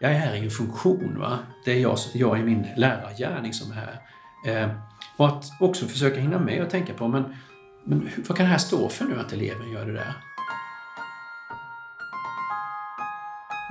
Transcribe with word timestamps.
Jag 0.00 0.10
är 0.10 0.14
här 0.14 0.34
i 0.34 0.44
en 0.44 0.50
funktion. 0.50 1.18
Va? 1.18 1.38
Det 1.64 1.72
är 1.72 1.80
jag, 1.80 1.98
jag 2.14 2.38
i 2.38 2.42
min 2.42 2.66
lärargärning 2.76 3.52
som 3.52 3.72
är 3.72 3.74
här. 3.74 4.00
Eh, 4.46 4.70
och 5.16 5.28
att 5.28 5.44
också 5.60 5.86
försöka 5.86 6.20
hinna 6.20 6.38
med 6.38 6.62
och 6.62 6.70
tänka 6.70 6.94
på, 6.94 7.08
men, 7.08 7.24
men 7.84 8.10
vad 8.28 8.36
kan 8.36 8.46
det 8.46 8.52
här 8.52 8.58
stå 8.58 8.88
för 8.88 9.04
nu 9.04 9.20
att 9.20 9.32
eleven 9.32 9.70
gör 9.70 9.86
det 9.86 9.92
där? 9.92 10.12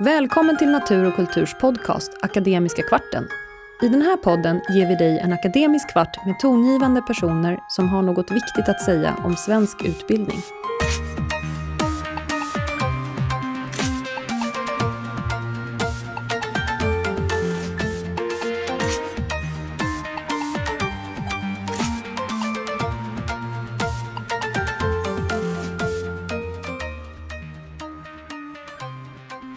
Välkommen 0.04 0.56
till 0.56 0.70
Natur 0.70 1.04
och 1.04 1.16
kulturs 1.16 1.54
podcast 1.60 2.12
Akademiska 2.22 2.82
kvarten. 2.82 3.24
I 3.82 3.88
den 3.88 4.02
här 4.02 4.16
podden 4.16 4.60
ger 4.68 4.88
vi 4.88 4.94
dig 4.94 5.18
en 5.18 5.32
akademisk 5.32 5.92
kvart 5.92 6.26
med 6.26 6.38
tongivande 6.38 7.02
personer 7.02 7.58
som 7.68 7.88
har 7.88 8.02
något 8.02 8.30
viktigt 8.30 8.68
att 8.68 8.80
säga 8.80 9.16
om 9.24 9.36
svensk 9.36 9.84
utbildning. 9.84 10.38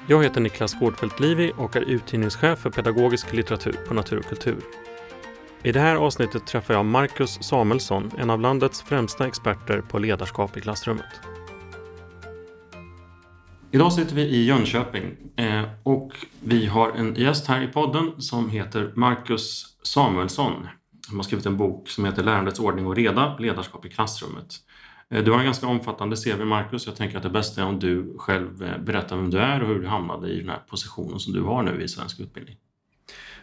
Jag 0.07 0.23
heter 0.23 0.41
Niklas 0.41 0.79
Gårdfeldt 0.79 1.19
Livi 1.19 1.51
och 1.57 1.75
är 1.75 1.81
utgivningschef 1.81 2.59
för 2.59 2.69
pedagogisk 2.69 3.33
litteratur 3.33 3.75
på 3.87 3.93
Natur 3.93 4.19
och 4.19 4.25
kultur. 4.25 4.57
I 5.63 5.71
det 5.71 5.79
här 5.79 5.95
avsnittet 5.95 6.47
träffar 6.47 6.73
jag 6.73 6.85
Marcus 6.85 7.43
Samuelsson, 7.43 8.11
en 8.17 8.29
av 8.29 8.41
landets 8.41 8.81
främsta 8.81 9.27
experter 9.27 9.81
på 9.81 9.99
ledarskap 9.99 10.57
i 10.57 10.61
klassrummet. 10.61 11.05
Idag 13.71 13.93
sitter 13.93 14.15
vi 14.15 14.21
i 14.21 14.45
Jönköping 14.45 15.17
eh, 15.35 15.63
och 15.83 16.11
vi 16.43 16.65
har 16.65 16.91
en 16.91 17.15
gäst 17.15 17.47
här 17.47 17.61
i 17.61 17.67
podden 17.67 18.21
som 18.21 18.49
heter 18.49 18.91
Marcus 18.95 19.77
Samuelsson. 19.83 20.67
Han 21.07 21.15
har 21.17 21.23
skrivit 21.23 21.45
en 21.45 21.57
bok 21.57 21.89
som 21.89 22.05
heter 22.05 22.23
Lärandets 22.23 22.59
ordning 22.59 22.87
och 22.87 22.95
reda, 22.95 23.37
ledarskap 23.37 23.85
i 23.85 23.89
klassrummet. 23.89 24.55
Eh, 25.11 25.23
du 25.23 25.31
har 25.31 25.39
en 25.39 25.45
ganska 25.45 25.67
omfattande 25.67 26.15
CV, 26.15 26.45
Marcus. 26.45 26.85
Jag 26.85 26.95
tänker 26.95 27.17
att 27.17 27.23
det 27.23 27.29
bästa 27.29 27.61
är 27.61 27.65
om 27.65 27.79
du 27.79 28.13
själv 28.17 28.63
eh, 28.63 28.77
berättar 28.77 29.15
vem 29.15 29.29
du 29.29 29.39
är 29.39 29.61
och 29.61 29.67
hur 29.67 29.79
du 29.79 29.87
hamnade 29.87 30.29
i 30.29 30.39
den 30.39 30.49
här 30.49 30.59
positionen 30.69 31.19
som 31.19 31.33
du 31.33 31.41
har 31.41 31.63
nu 31.63 31.83
i 31.83 31.87
svensk 31.87 32.19
utbildning. 32.19 32.57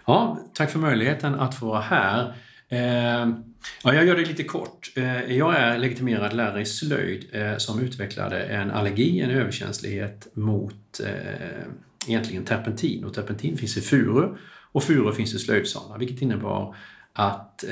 Ja, 0.07 0.39
tack 0.55 0.71
för 0.71 0.79
möjligheten 0.79 1.35
att 1.35 1.55
få 1.55 1.67
vara 1.67 1.81
här. 1.81 2.35
Eh, 2.69 3.29
ja, 3.83 3.95
jag 3.95 4.07
gör 4.07 4.17
det 4.17 4.25
lite 4.25 4.45
kort. 4.45 4.93
jag 5.29 5.57
är 5.57 5.79
legitimerad 5.79 6.33
lärare 6.33 6.61
i 6.61 6.67
slöjd 6.67 7.27
som 7.59 7.81
utvecklade 7.81 8.43
en 8.43 8.71
allergi, 8.71 9.21
en 9.21 9.31
överkänslighet 9.31 10.29
mot 10.35 11.01
egentligen 12.07 12.45
terpentin. 12.45 13.05
Och 13.05 13.15
terpentin 13.15 13.57
finns 13.57 13.77
i 13.77 13.81
furu 13.81 14.29
och 14.73 14.83
furu 14.83 15.13
finns 15.13 15.35
i 15.35 15.39
slöjdsalar, 15.39 15.99
vilket 15.99 16.23
innebar 16.23 16.77
att 17.13 17.65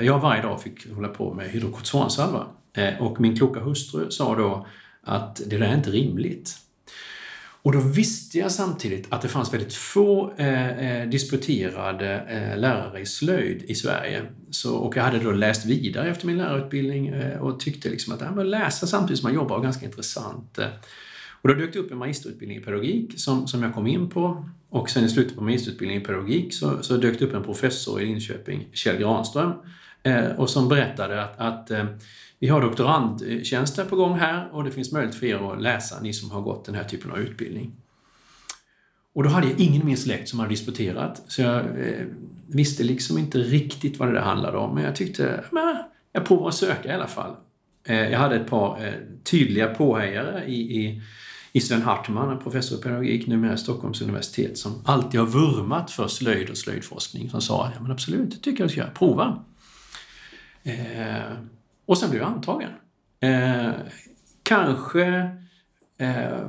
jag 0.00 0.18
varje 0.18 0.42
dag 0.42 0.62
fick 0.62 0.92
hålla 0.92 1.08
på 1.08 1.34
med 1.34 1.50
hydrokortisonsalva 1.50 2.46
Eh, 2.78 3.02
och 3.02 3.20
min 3.20 3.36
kloka 3.36 3.60
hustru 3.60 4.10
sa 4.10 4.36
då 4.36 4.66
att 5.02 5.40
det 5.46 5.58
där 5.58 5.66
är 5.66 5.74
inte 5.74 5.90
rimligt. 5.90 6.56
Och 7.62 7.72
då 7.72 7.80
visste 7.80 8.38
jag 8.38 8.52
samtidigt 8.52 9.06
att 9.08 9.22
det 9.22 9.28
fanns 9.28 9.54
väldigt 9.54 9.74
få 9.74 10.32
eh, 10.36 10.78
eh 10.78 11.08
disputerade 11.08 12.20
eh, 12.28 12.60
lärare 12.60 13.00
i 13.00 13.06
slöjd 13.06 13.62
i 13.62 13.74
Sverige. 13.74 14.22
Så, 14.50 14.76
och 14.76 14.96
jag 14.96 15.02
hade 15.02 15.18
då 15.18 15.30
läst 15.30 15.66
vidare 15.66 16.10
efter 16.10 16.26
min 16.26 16.38
lärarutbildning 16.38 17.08
eh, 17.08 17.40
och 17.40 17.60
tyckte 17.60 17.88
liksom 17.88 18.14
att 18.14 18.20
ja, 18.20 18.42
läsa 18.42 18.86
samtidigt 18.86 19.20
som 19.20 19.26
man 19.26 19.34
jobbar 19.34 19.56
var 19.56 19.62
ganska 19.62 19.86
intressant. 19.86 20.58
Och 21.42 21.48
då 21.48 21.54
dök 21.54 21.72
det 21.72 21.78
upp 21.78 21.90
en 21.90 21.98
magisterutbildning 21.98 22.58
i 22.58 22.60
pedagogik 22.60 23.12
som, 23.16 23.46
som 23.46 23.62
jag 23.62 23.74
kom 23.74 23.86
in 23.86 24.10
på. 24.10 24.48
Och 24.70 24.90
sen 24.90 25.04
i 25.04 25.08
slutet 25.08 25.36
på 25.36 25.44
magisterutbildningen 25.44 26.02
i 26.02 26.06
pedagogik 26.06 26.54
så, 26.54 26.82
så 26.82 26.96
dök 26.96 27.18
det 27.18 27.24
upp 27.24 27.34
en 27.34 27.44
professor 27.44 28.00
i 28.00 28.06
Linköping, 28.06 28.68
Kjell 28.72 28.96
Granström, 28.96 29.52
Eh, 30.02 30.26
och 30.26 30.50
som 30.50 30.68
berättade 30.68 31.24
att, 31.24 31.40
att 31.40 31.70
eh, 31.70 31.84
vi 32.38 32.48
har 32.48 32.60
doktorandtjänster 32.60 33.84
på 33.84 33.96
gång 33.96 34.18
här 34.18 34.48
och 34.52 34.64
det 34.64 34.70
finns 34.70 34.92
möjlighet 34.92 35.18
för 35.18 35.26
er 35.26 35.52
att 35.52 35.62
läsa, 35.62 36.00
ni 36.00 36.12
som 36.12 36.30
har 36.30 36.40
gått 36.40 36.64
den 36.64 36.74
här 36.74 36.84
typen 36.84 37.10
av 37.10 37.18
utbildning. 37.18 37.72
Och 39.14 39.24
då 39.24 39.30
hade 39.30 39.46
jag 39.46 39.60
ingen 39.60 39.82
i 39.82 39.84
min 39.84 39.96
släkt 39.96 40.28
som 40.28 40.38
hade 40.38 40.50
disputerat, 40.52 41.22
så 41.28 41.42
jag 41.42 41.56
eh, 41.56 42.04
visste 42.46 42.82
liksom 42.82 43.18
inte 43.18 43.38
riktigt 43.38 43.98
vad 43.98 44.08
det 44.08 44.14
där 44.14 44.20
handlade 44.20 44.58
om. 44.58 44.74
Men 44.74 44.84
jag 44.84 44.96
tyckte, 44.96 45.44
men 45.50 45.76
jag 46.12 46.26
provar 46.26 46.48
att 46.48 46.54
söka 46.54 46.88
i 46.88 46.94
alla 46.94 47.06
fall. 47.06 47.36
Eh, 47.84 48.10
jag 48.10 48.18
hade 48.18 48.36
ett 48.36 48.50
par 48.50 48.86
eh, 48.86 48.92
tydliga 49.24 49.74
påhejare 49.74 50.44
i, 50.44 50.84
i, 50.84 51.02
i 51.52 51.60
Sven 51.60 51.82
Hartman, 51.82 52.30
en 52.30 52.38
professor 52.38 52.78
i 52.78 52.82
pedagogik 52.82 53.26
numera 53.26 53.54
i 53.54 53.58
Stockholms 53.58 54.00
universitet, 54.00 54.58
som 54.58 54.82
alltid 54.84 55.20
har 55.20 55.26
vurmat 55.26 55.90
för 55.90 56.08
slöjd 56.08 56.50
och 56.50 56.56
slöjdforskning, 56.56 57.30
som 57.30 57.40
sa, 57.40 57.70
ja 57.74 57.82
men 57.82 57.92
absolut, 57.92 58.30
det 58.30 58.36
tycker 58.36 58.62
jag 58.62 58.70
ska 58.70 58.80
göra, 58.80 58.90
prova. 58.90 59.44
Eh, 60.68 61.32
och 61.86 61.98
sen 61.98 62.10
blev 62.10 62.22
jag 62.22 62.30
antagen. 62.30 62.70
Eh, 63.20 63.70
kanske 64.42 65.30
eh, 65.98 66.46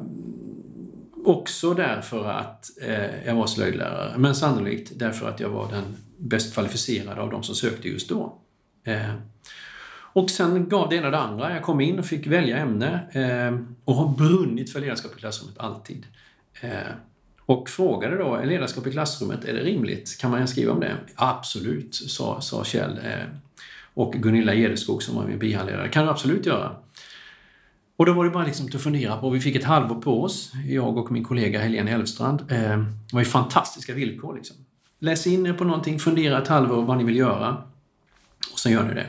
också 1.25 1.74
därför 1.74 2.29
att 2.29 2.69
eh, 2.81 3.25
jag 3.25 3.35
var 3.35 3.47
slöjdlärare, 3.47 4.18
men 4.18 4.35
sannolikt 4.35 4.91
därför 4.96 5.29
att 5.29 5.40
jag 5.40 5.50
var 5.50 5.72
den 5.72 5.84
bäst 6.18 6.53
kvalificerade 6.53 7.22
av 7.22 7.29
de 7.29 7.44
som 7.44 7.56
sökte 7.56 7.90
just 7.90 8.09
då. 8.09 8.38
Eh, 8.84 9.13
och 10.13 10.29
sen 10.29 10.69
gav 10.69 10.90
det 10.90 10.96
ena 10.96 11.09
det 11.09 11.19
andra. 11.19 11.53
Jag 11.53 11.63
kom 11.63 11.81
in 11.81 12.00
och 12.00 12.06
fick 12.06 12.28
välja 12.28 12.58
ämne 12.58 13.00
eh, 13.12 13.59
och 13.85 13.96
har 13.96 14.16
brunnit 14.16 14.72
för 14.72 14.79
ledarskap 14.79 15.18
i 15.18 15.19
klassrummet 15.19 15.58
alltid. 15.59 16.06
Eh, 16.62 16.69
och 17.46 17.69
frågade 17.69 18.18
då, 18.18 18.35
är 18.35 18.46
ledarskap 18.46 18.88
i 18.88 18.91
klassrummet, 18.91 19.46
är 19.46 19.53
det 19.53 19.59
rimligt? 19.59 20.18
Kan 20.22 20.31
man 20.31 20.47
skriva 20.47 20.72
om 20.72 20.79
det? 20.79 20.96
Absolut, 21.16 21.96
sa, 21.96 22.41
sa 22.41 22.63
Kjell 22.63 22.97
eh, 22.97 23.25
och 24.00 24.14
Gunilla 24.14 24.54
Gedeskog 24.54 25.04
som 25.04 25.16
var 25.16 25.28
min 25.28 25.40
bihandledare. 25.40 25.88
kan 25.88 26.04
du 26.04 26.12
absolut 26.12 26.46
göra. 26.46 26.76
Och 27.98 28.06
då 28.06 28.14
var 28.14 28.26
det 28.26 28.32
bara 28.32 28.46
liksom 28.46 28.66
att 28.66 28.82
fundera 28.82 29.18
på, 29.18 29.30
vi 29.30 29.40
fick 29.40 29.56
ett 29.56 29.64
halvår 29.64 30.02
på 30.02 30.24
oss, 30.24 30.52
jag 30.68 30.98
och 30.98 31.12
min 31.12 31.24
kollega 31.24 31.60
Helene 31.60 31.92
Elfstrand. 31.92 32.42
Eh, 32.42 32.78
det 32.78 33.14
var 33.14 33.20
ju 33.20 33.26
fantastiska 33.26 33.94
villkor. 33.94 34.36
Liksom. 34.36 34.56
Läs 35.00 35.28
in 35.28 35.46
er 35.46 35.54
på 35.54 35.64
någonting, 35.64 36.00
fundera 36.00 36.42
ett 36.42 36.48
halvår 36.48 36.82
vad 36.82 36.98
ni 36.98 37.04
vill 37.04 37.16
göra 37.16 37.64
och 38.54 38.59
sen 38.59 38.72
gör 38.72 38.84
ni 38.84 38.94
det. 38.94 39.06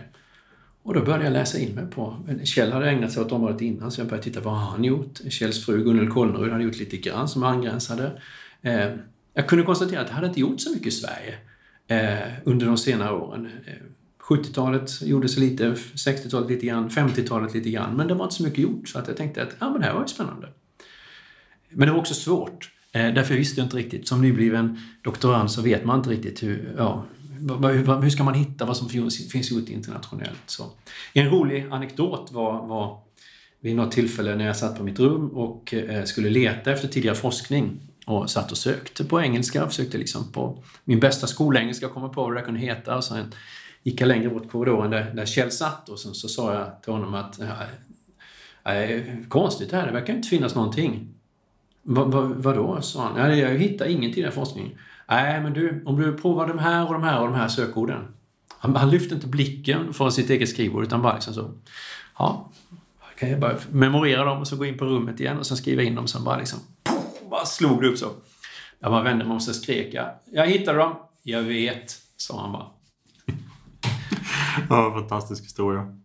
Och 0.83 0.95
då 0.95 1.01
började 1.01 1.25
jag 1.25 1.33
läsa 1.33 1.59
in 1.59 1.75
mig 1.75 1.87
på... 1.91 2.17
Kjell 2.45 2.73
hade 2.73 2.91
ägnat 2.91 3.13
sig 3.13 3.23
åt 3.23 3.33
området 3.33 3.61
innan, 3.61 3.91
så 3.91 4.01
jag 4.01 4.09
började 4.09 4.25
titta 4.25 4.41
vad 4.41 4.55
har 4.55 4.71
han 4.71 4.85
gjort? 4.85 5.21
Kjells 5.29 5.67
fru 5.67 5.85
Gunnel 5.85 6.09
Kollnerud 6.09 6.53
hade 6.53 6.65
gjort 6.65 6.79
lite 6.79 6.97
grann 6.97 7.29
som 7.29 7.43
angränsade. 7.43 8.21
Eh, 8.63 8.91
jag 9.35 9.49
kunde 9.49 9.65
konstatera 9.65 10.01
att 10.01 10.09
det 10.09 10.15
hade 10.15 10.27
inte 10.27 10.41
gjort 10.41 10.61
så 10.61 10.71
mycket 10.71 10.87
i 10.87 10.91
Sverige 10.91 11.35
eh, 11.87 12.29
under 12.45 12.67
de 12.67 12.77
senare 12.77 13.13
åren. 13.13 13.49
70-talet 14.31 15.03
gjordes 15.03 15.37
lite, 15.37 15.75
60-talet 15.95 16.51
lite 16.51 16.67
grann, 16.67 16.91
50-talet 16.91 17.55
lite 17.55 17.71
grann. 17.71 17.97
Men 17.97 18.09
det 18.09 18.15
var 18.15 18.25
inte 18.25 18.37
så 18.37 18.43
mycket 18.43 18.59
gjort 18.59 18.89
så 18.89 18.99
att 18.99 19.09
jag 19.09 19.17
tänkte 19.17 19.43
att 19.43 19.57
ja, 19.59 19.71
men 19.71 19.81
det 19.81 19.87
här 19.87 19.95
var 19.95 20.01
ju 20.01 20.09
spännande. 20.09 20.49
Men 21.71 21.89
det 21.89 21.93
var 21.93 22.01
också 22.01 22.15
svårt. 22.15 22.71
Eh, 22.93 23.15
därför 23.15 23.35
visste 23.35 23.61
jag 23.61 23.67
inte 23.67 23.77
riktigt. 23.77 24.09
Som 24.09 24.23
nybliven 24.23 24.81
doktorand 25.03 25.51
så 25.51 25.63
vet 25.63 25.85
man 25.85 25.99
inte 25.99 26.11
riktigt 26.11 26.43
hur, 26.43 26.75
ja, 26.79 27.05
hur 28.03 28.11
ska 28.11 28.25
man 28.25 28.35
hitta 28.35 28.65
vad 28.65 28.77
som 28.77 28.89
finns 29.33 29.51
gjort 29.51 29.69
internationellt. 29.69 30.43
Så. 30.47 30.67
En 31.13 31.31
rolig 31.31 31.67
anekdot 31.71 32.33
var, 32.33 32.67
var 32.67 32.99
vid 33.61 33.77
något 33.77 33.93
tillfälle 33.93 34.37
när 34.37 34.47
jag 34.47 34.57
satt 34.57 34.79
på 34.79 34.85
mitt 34.85 34.99
rum 34.99 35.29
och 35.29 35.75
eh, 35.75 36.05
skulle 36.05 36.31
leta 36.31 36.73
efter 36.73 36.89
tidigare 36.89 37.17
forskning 37.17 37.81
och 38.07 38.31
satt 38.31 38.53
och 38.53 38.59
sökte 38.59 39.05
på 39.05 39.21
engelska, 39.21 39.69
försökte 39.69 39.99
liksom 39.99 40.33
på 40.33 40.65
min 40.85 41.01
bästa 41.01 41.27
skolengelska 41.27 41.89
komma 41.89 42.09
på 42.09 42.23
vad 42.23 42.35
det 42.35 42.43
kunde 42.43 42.61
heta. 42.61 42.97
Och 42.97 43.05
sen 43.05 43.33
gick 43.83 44.01
jag 44.01 44.09
längre 44.09 44.29
bort 44.29 44.51
korridoren 44.51 44.91
där, 44.91 45.13
där 45.15 45.27
Kjell 45.27 45.51
satt 45.51 45.89
och 45.89 45.99
sen 45.99 46.15
så 46.15 46.29
sa 46.29 46.55
jag 46.55 46.83
till 46.83 46.93
honom 46.93 47.15
att 47.15 47.39
ja, 47.39 47.55
konstigt 49.29 49.71
det 49.71 49.77
här, 49.77 49.87
det 49.87 49.93
verkar 49.93 50.15
inte 50.15 50.29
finnas 50.29 50.55
någonting. 50.55 51.09
Va, 51.83 52.05
va, 52.05 52.33
vadå? 52.37 52.83
sa 52.83 53.03
han. 53.03 53.17
Ja, 53.17 53.37
jag 53.37 53.59
hittar 53.59 53.87
ingenting 53.87 54.21
i 54.21 54.23
den 54.23 54.33
forskningen. 54.33 54.79
Nej, 55.09 55.41
men 55.41 55.53
du, 55.53 55.83
om 55.87 56.01
du 56.01 56.17
provar 56.17 56.47
de 56.47 56.59
här 56.59 56.87
och 56.87 56.93
de 56.93 57.03
här 57.03 57.21
och 57.21 57.27
de 57.27 57.35
här 57.35 57.49
sökorden. 57.49 58.15
Han, 58.59 58.77
han 58.77 58.91
lyfte 58.91 59.15
inte 59.15 59.27
blicken 59.27 59.93
från 59.93 60.13
sitt 60.13 60.31
eget 60.31 60.49
skrivbord 60.49 60.83
utan 60.83 61.03
bara 61.03 61.15
liksom 61.15 61.35
så. 61.35 61.51
Ja, 62.19 62.51
kan 63.19 63.31
jag 63.31 63.41
bara 63.41 63.57
memorera 63.71 64.25
dem 64.25 64.39
och 64.39 64.49
så 64.49 64.57
gå 64.57 64.65
in 64.65 64.79
på 64.79 64.85
rummet 64.85 65.21
igen 65.21 65.39
och 65.39 65.47
sen 65.47 65.57
skriva 65.57 65.83
in 65.83 65.95
dem. 65.95 66.07
Sen 66.07 66.25
bara 66.25 66.39
liksom, 66.39 66.59
pof, 66.83 67.31
bara 67.31 67.45
slog 67.45 67.83
det 67.83 67.89
upp 67.89 67.99
så. 67.99 68.11
Jag 68.79 68.91
bara 68.91 69.03
vände 69.03 69.25
mig 69.25 69.31
om 69.31 69.37
och 69.37 69.43
så 69.43 69.55
skrek 69.55 69.95
jag. 69.95 70.11
Jag 70.33 70.47
hittade 70.47 70.79
dem. 70.79 70.97
Jag 71.23 71.43
vet, 71.43 71.97
sa 72.17 72.41
han 72.41 72.53
bara 72.53 72.67
ja, 74.69 74.93
fantastisk 74.93 75.45
historia. 75.45 75.97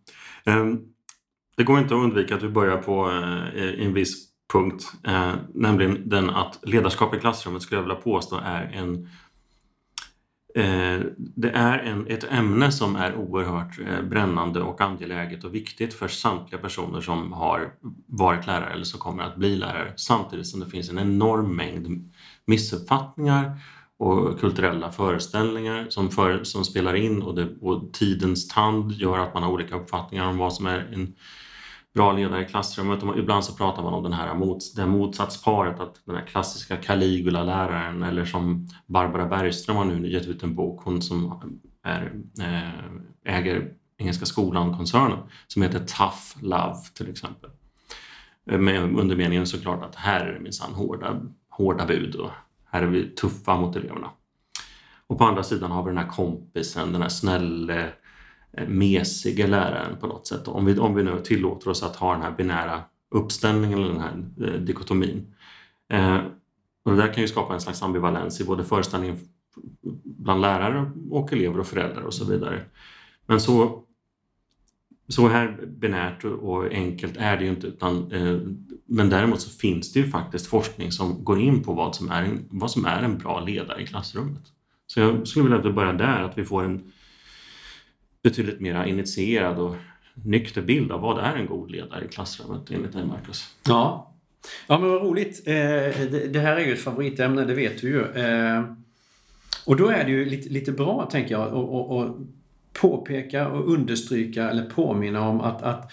Ehm, 0.46 0.80
det 1.58 1.64
går 1.64 1.80
inte 1.80 1.96
att 1.96 2.02
undvika 2.02 2.36
att 2.36 2.44
vi 2.44 2.50
börjar 2.50 2.78
på 2.78 3.12
eh, 3.12 3.86
en 3.86 3.94
viss 3.94 4.28
punkt, 4.54 4.92
eh, 5.04 5.34
nämligen 5.54 6.10
den 6.10 6.30
att 6.30 6.60
ledarskap 6.62 7.16
i 7.16 7.20
klassrummet 7.20 7.62
skulle 7.62 7.78
jag 7.78 7.84
vilja 7.84 8.02
påstå 8.02 8.40
är 8.44 8.72
en 8.74 9.10
eh, 10.56 11.06
det 11.18 11.50
är 11.50 11.80
en, 11.80 12.08
ett 12.08 12.24
ämne 12.24 12.72
som 12.72 12.96
är 12.96 13.16
oerhört 13.16 13.80
brännande 14.10 14.62
och 14.62 14.82
angeläget 14.82 15.44
och 15.44 15.56
viktigt 15.56 15.94
för 15.94 16.08
samtliga 16.08 16.62
personer 16.62 17.02
som 17.02 17.34
har 17.34 17.74
varit 18.08 18.48
lärare 18.48 18.74
eller 18.74 18.84
som 18.84 19.00
kommer 19.00 19.24
att 19.24 19.36
bli 19.36 19.56
lärare. 19.56 19.94
Samtidigt 19.96 20.48
som 20.48 20.60
det 20.60 20.66
finns 20.66 20.90
en 20.90 21.00
enorm 21.00 21.56
mängd 21.56 22.14
missuppfattningar 22.46 23.60
och 23.98 24.40
kulturella 24.40 24.92
föreställningar 24.92 25.86
som, 25.90 26.12
för, 26.12 26.44
som 26.44 26.66
spelar 26.66 26.96
in 26.96 27.22
och, 27.22 27.36
det, 27.36 27.48
och 27.62 27.94
tidens 27.94 28.48
tand 28.48 28.92
gör 28.92 29.20
att 29.20 29.34
man 29.34 29.44
har 29.44 29.52
olika 29.52 29.76
uppfattningar 29.76 30.28
om 30.28 30.38
vad 30.38 30.54
som 30.54 30.66
är 30.66 30.80
en 30.94 31.16
bra 31.94 32.12
ledare 32.12 32.42
i 32.42 32.46
klassrummet. 32.46 33.04
Och 33.04 33.18
ibland 33.18 33.46
så 33.46 33.54
pratar 33.54 33.84
man 33.84 33.94
om 33.94 34.04
den 34.04 34.14
här 34.14 34.34
mot, 34.34 34.76
det 34.76 34.86
motsatsparet, 34.86 35.80
att 35.80 36.02
den 36.06 36.16
här 36.16 36.26
klassiska 36.26 36.78
Caligula-läraren 36.78 38.04
eller 38.04 38.26
som 38.26 38.68
Barbara 38.88 39.26
Bergström 39.26 39.76
har 39.76 39.86
nu 39.86 40.12
gett 40.12 40.28
ut 40.28 40.44
en 40.44 40.56
bok, 40.56 40.82
hon 40.84 41.02
som 41.02 41.42
är, 41.84 42.14
eh, 42.42 43.36
äger 43.36 43.74
Engelska 43.98 44.26
skolan-koncernen, 44.26 45.20
som 45.48 45.62
heter 45.62 45.80
Tough 45.80 46.42
Love 46.42 46.78
till 46.94 47.10
exempel. 47.10 47.50
Eh, 48.52 48.60
med 48.60 49.00
undermeningen 49.00 49.48
såklart 49.48 49.84
att 49.84 49.96
här 49.96 50.26
är 50.26 50.34
det 50.34 50.40
minsann 50.40 50.74
hårda, 50.74 51.22
hårda 51.50 51.86
bud 51.86 52.16
och 52.16 52.32
här 52.76 52.84
är 52.84 52.88
vi 52.88 53.10
tuffa 53.10 53.58
mot 53.58 53.76
eleverna. 53.76 54.10
Och 55.08 55.18
på 55.18 55.24
andra 55.24 55.44
sidan 55.44 55.72
har 55.72 55.84
vi 55.84 55.90
den 55.90 55.98
här 55.98 56.08
kompisen, 56.08 56.94
den 56.94 57.02
här 57.02 57.10
snälle, 57.10 57.90
eh, 58.54 58.68
mesiga 58.68 59.48
läraren 59.48 59.98
på 59.98 60.08
något 60.08 60.28
sätt. 60.28 60.48
Om 60.48 60.66
vi, 60.66 60.80
om 60.80 60.96
vi 60.96 61.04
nu 61.04 61.20
tillåter 61.20 61.70
oss 61.70 61.84
att 61.84 61.96
ha 61.96 62.14
den 62.14 62.22
här 62.22 62.32
binära 62.32 62.84
uppställningen 63.10 63.80
eller 63.80 63.94
den 63.94 64.02
här 64.02 64.26
eh, 64.48 64.60
dikotomin. 64.62 65.36
Eh, 65.90 66.18
och 66.84 66.92
det 66.92 66.98
där 66.98 67.14
kan 67.14 67.22
ju 67.22 67.28
skapa 67.28 67.54
en 67.54 67.62
slags 67.62 67.84
ambivalens 67.84 68.42
i 68.42 68.46
både 68.46 68.64
föreställningen 68.64 69.18
bland 70.04 70.42
lärare 70.42 70.92
och 71.12 71.34
elever 71.34 71.60
och 71.60 71.68
föräldrar 71.68 72.02
och 72.02 72.14
så 72.14 72.26
vidare. 72.26 72.62
Men 73.26 73.42
så, 73.42 73.84
så 75.08 75.28
här 75.28 75.66
binärt 75.68 76.24
och 76.24 76.72
enkelt 76.72 77.18
är 77.18 77.38
det 77.38 77.44
ju 77.44 77.50
inte 77.50 77.68
utan 77.68 78.12
eh, 78.12 78.40
men 78.88 79.10
däremot 79.10 79.42
så 79.42 79.50
finns 79.50 79.94
det 79.94 80.00
ju 80.00 80.10
faktiskt 80.10 80.48
forskning 80.48 80.92
som 80.92 81.24
går 81.24 81.42
in 81.42 81.64
på 81.64 81.74
vad 81.74 81.96
som 81.96 82.12
är 82.12 82.24
en, 82.24 82.46
vad 82.50 82.72
som 82.72 82.86
är 82.86 83.04
en 83.04 83.18
bra 83.18 83.40
ledare 83.40 83.82
i 83.82 83.88
klassrummet. 83.88 84.42
Så 84.88 85.00
jag 85.00 85.28
skulle 85.28 85.44
vilja 85.44 85.60
att 85.60 85.66
vi 85.66 85.72
börjar 85.72 85.94
där, 85.94 86.24
att 86.24 86.38
vi 86.38 86.46
får 86.46 86.64
en 86.64 86.92
betydligt 88.24 88.60
mer 88.60 88.84
initierad 88.84 89.60
och 89.60 89.76
nykter 90.14 90.62
bild 90.62 90.92
av 90.92 91.02
vad 91.02 91.20
är 91.20 91.36
en 91.36 91.46
god 91.46 91.72
ledare 91.72 92.06
i 92.06 92.08
klassrummet 92.08 92.72
enligt 92.72 92.94
dig, 92.94 93.06
Marcus? 93.06 93.56
Ja, 93.68 94.16
ja 94.68 94.80
men 94.80 94.90
vad 94.90 95.02
roligt. 95.02 95.48
Eh, 95.48 95.54
det 96.30 96.40
här 96.40 96.56
är 96.56 96.66
ju 96.66 96.74
ett 96.74 96.84
favoritämne, 96.84 97.46
det 97.46 97.54
vet 97.54 97.82
du 97.82 97.88
ju. 97.88 98.02
Eh, 98.12 98.64
och 99.66 99.76
då 99.76 99.88
är 99.88 100.04
det 100.04 100.12
ju 100.12 100.26
lite, 100.26 100.50
lite 100.50 100.72
bra, 100.72 101.10
tänker 101.12 101.36
jag, 101.36 101.54
att 101.54 102.16
påpeka 102.82 103.48
och 103.48 103.70
understryka 103.74 104.50
eller 104.50 104.70
påminna 104.70 105.28
om 105.28 105.42
att, 105.42 105.62
att 105.62 105.92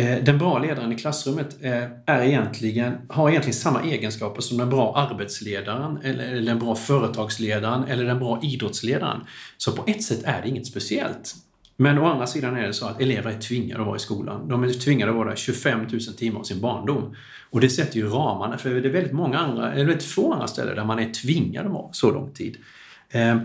Eh, 0.00 0.24
den 0.24 0.38
bra 0.38 0.58
ledaren 0.58 0.92
i 0.92 0.96
klassrummet 0.96 1.56
eh, 1.60 1.84
är 2.06 2.22
egentligen, 2.22 2.94
har 3.08 3.30
egentligen 3.30 3.54
samma 3.54 3.82
egenskaper 3.82 4.42
som 4.42 4.58
den 4.58 4.70
bra 4.70 4.96
arbetsledaren, 4.96 5.98
eller 6.02 6.40
den 6.40 6.58
bra 6.58 6.74
företagsledaren 6.74 7.84
eller 7.84 8.04
den 8.04 8.18
bra 8.18 8.40
idrottsledaren. 8.42 9.20
Så 9.56 9.72
på 9.72 9.84
ett 9.86 10.02
sätt 10.02 10.22
är 10.24 10.42
det 10.42 10.48
inget 10.48 10.66
speciellt. 10.66 11.34
Men 11.76 11.98
å 11.98 12.04
andra 12.04 12.26
sidan 12.26 12.56
är 12.56 12.66
det 12.66 12.72
så 12.72 12.86
att 12.86 13.00
elever 13.00 13.30
är 13.30 13.38
tvingade 13.38 13.80
att 13.80 13.86
vara 13.86 13.96
i 13.96 14.00
skolan. 14.00 14.48
De 14.48 14.64
är 14.64 14.68
tvingade 14.68 15.10
att 15.10 15.16
vara 15.16 15.28
där 15.28 15.36
25 15.36 15.80
000 15.80 16.00
timmar 16.00 16.40
av 16.40 16.44
sin 16.44 16.60
barndom. 16.60 17.14
Och 17.50 17.60
det 17.60 17.68
sätter 17.68 17.96
ju 17.96 18.08
ramarna, 18.08 18.58
för 18.58 18.70
det 18.70 18.88
är 18.88 18.92
väldigt 18.92 19.12
många 19.12 19.38
andra, 19.38 19.72
eller 19.72 19.84
väldigt 19.84 20.04
få 20.04 20.32
andra 20.32 20.46
ställen 20.46 20.76
där 20.76 20.84
man 20.84 20.98
är 20.98 21.10
tvingad 21.12 21.66
att 21.66 21.72
vara 21.72 21.92
så 21.92 22.10
lång 22.10 22.32
tid. 22.32 22.56
Eh, 23.10 23.38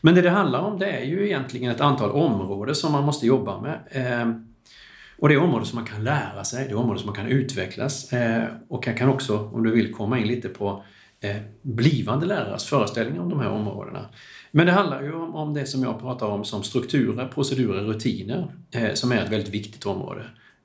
men 0.00 0.14
det 0.14 0.22
det 0.22 0.30
handlar 0.30 0.60
om 0.60 0.78
det 0.78 0.90
är 0.90 1.04
ju 1.04 1.26
egentligen 1.26 1.70
ett 1.70 1.80
antal 1.80 2.10
områden 2.10 2.74
som 2.74 2.92
man 2.92 3.04
måste 3.04 3.26
jobba 3.26 3.60
med. 3.60 3.78
Och 5.18 5.28
det 5.28 5.34
är 5.34 5.38
områden 5.38 5.66
som 5.66 5.76
man 5.76 5.86
kan 5.86 6.04
lära 6.04 6.44
sig, 6.44 6.64
det 6.64 6.70
är 6.70 6.76
områden 6.76 6.98
som 6.98 7.06
man 7.06 7.16
kan 7.16 7.26
utvecklas. 7.26 8.12
Eh, 8.12 8.44
och 8.68 8.86
jag 8.86 8.96
kan 8.96 9.08
också, 9.08 9.38
om 9.38 9.62
du 9.62 9.70
vill, 9.70 9.94
komma 9.94 10.18
in 10.18 10.26
lite 10.26 10.48
på 10.48 10.84
eh, 11.20 11.36
blivande 11.62 12.26
lärares 12.26 12.64
föreställningar 12.64 13.22
om 13.22 13.28
de 13.28 13.40
här 13.40 13.50
områdena. 13.50 14.08
Men 14.50 14.66
det 14.66 14.72
handlar 14.72 15.02
ju 15.02 15.14
om, 15.14 15.34
om 15.34 15.54
det 15.54 15.66
som 15.66 15.82
jag 15.82 16.00
pratar 16.00 16.26
om 16.26 16.44
som 16.44 16.62
strukturer, 16.62 17.28
procedurer, 17.28 17.82
rutiner, 17.82 18.54
eh, 18.70 18.94
som 18.94 19.12
är 19.12 19.24
ett 19.24 19.32
väldigt 19.32 19.54
viktigt 19.54 19.86
område. 19.86 20.22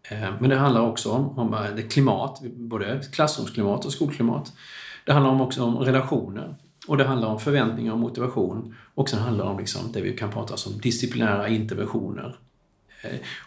Eh, 0.10 0.30
men 0.40 0.50
det 0.50 0.56
handlar 0.56 0.82
också 0.82 1.12
om, 1.12 1.40
om 1.40 1.54
eh, 1.54 1.76
det 1.76 1.82
klimat, 1.82 2.42
både 2.44 3.02
klassrumsklimat 3.12 3.86
och 3.86 3.92
skolklimat. 3.92 4.54
Det 5.06 5.14
handlar 5.14 5.42
också 5.42 5.64
om 5.64 5.78
relationer. 5.78 6.56
Och 6.88 6.98
det 6.98 7.04
handlar 7.04 7.28
om 7.28 7.40
förväntningar 7.40 7.94
och 7.94 8.00
motivation. 8.00 8.76
Och 8.96 9.10
sen 9.10 9.20
handlar 9.20 9.46
det 9.46 9.52
om 9.52 9.60
liksom 9.60 9.92
det 9.92 10.02
vi 10.02 10.18
kan 10.18 10.32
prata 10.32 10.54
om 10.54 10.58
som 10.58 10.78
disciplinära 10.78 11.48
interventioner 11.48 12.36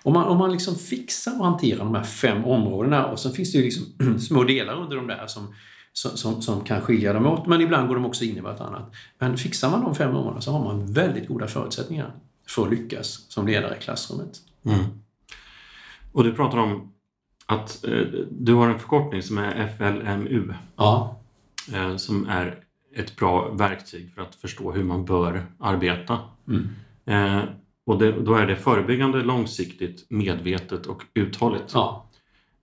om 0.02 0.12
man, 0.12 0.24
om 0.24 0.38
man 0.38 0.52
liksom 0.52 0.74
fixar 0.74 1.38
och 1.38 1.44
hanterar 1.44 1.78
de 1.78 1.94
här 1.94 2.02
fem 2.02 2.44
områdena 2.44 3.06
och 3.06 3.18
så 3.18 3.30
finns 3.30 3.52
det 3.52 3.58
ju 3.58 3.64
liksom 3.64 4.18
små 4.18 4.44
delar 4.44 4.74
under 4.82 4.96
de 4.96 5.06
där 5.06 5.26
som, 5.26 5.54
som, 5.92 6.42
som, 6.42 6.64
kan 6.64 6.80
skilja 6.80 7.12
dem 7.12 7.26
åt, 7.26 7.46
men 7.46 7.60
ibland 7.60 7.88
går 7.88 7.94
de 7.94 8.06
också 8.06 8.24
in 8.24 8.36
i 8.36 8.40
vartannat. 8.40 8.92
Men 9.18 9.36
fixar 9.36 9.70
man 9.70 9.80
de 9.80 9.94
fem 9.94 10.16
områdena 10.16 10.40
så 10.40 10.52
har 10.52 10.64
man 10.64 10.92
väldigt 10.92 11.28
goda 11.28 11.46
förutsättningar 11.46 12.12
för 12.48 12.62
att 12.62 12.70
lyckas 12.70 13.26
som 13.28 13.46
ledare 13.46 13.76
i 13.76 13.82
klassrummet. 13.82 14.40
Mm. 14.64 14.84
Och 16.12 16.24
du 16.24 16.32
pratar 16.32 16.58
om 16.58 16.92
att 17.46 17.84
eh, 17.84 18.00
du 18.30 18.54
har 18.54 18.68
en 18.68 18.78
förkortning 18.78 19.22
som 19.22 19.38
är 19.38 19.68
FLMU. 19.76 20.54
Ja. 20.76 21.20
Eh, 21.72 21.96
som 21.96 22.26
är 22.28 22.64
ett 22.94 23.16
bra 23.16 23.50
verktyg 23.50 24.14
för 24.14 24.22
att 24.22 24.34
förstå 24.34 24.72
hur 24.72 24.84
man 24.84 25.04
bör 25.04 25.46
arbeta. 25.58 26.18
Mm. 26.48 26.68
Eh, 27.04 27.44
och 27.86 27.98
det, 27.98 28.12
då 28.12 28.34
är 28.34 28.46
det 28.46 28.56
förebyggande, 28.56 29.22
långsiktigt, 29.22 30.06
medvetet 30.08 30.86
och 30.86 31.02
uthålligt. 31.14 31.70
Ja. 31.74 32.06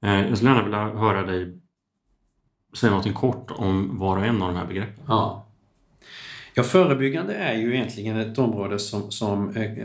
Eh, 0.03 0.27
jag 0.27 0.37
skulle 0.37 0.51
gärna 0.51 0.63
vilja 0.63 0.89
höra 0.89 1.25
dig 1.25 1.57
säga 2.73 2.91
något 2.91 3.13
kort 3.13 3.51
om 3.51 3.97
var 3.99 4.17
och 4.17 4.25
en 4.25 4.41
av 4.41 4.47
de 4.47 4.57
här 4.57 4.67
begreppen. 4.67 5.03
Ja. 5.07 5.47
Ja, 6.53 6.63
förebyggande 6.63 7.33
är 7.33 7.53
ju 7.53 7.75
egentligen 7.75 8.17
ett 8.17 8.37
område 8.37 8.79
som, 8.79 9.11
som 9.11 9.49
är, 9.49 9.79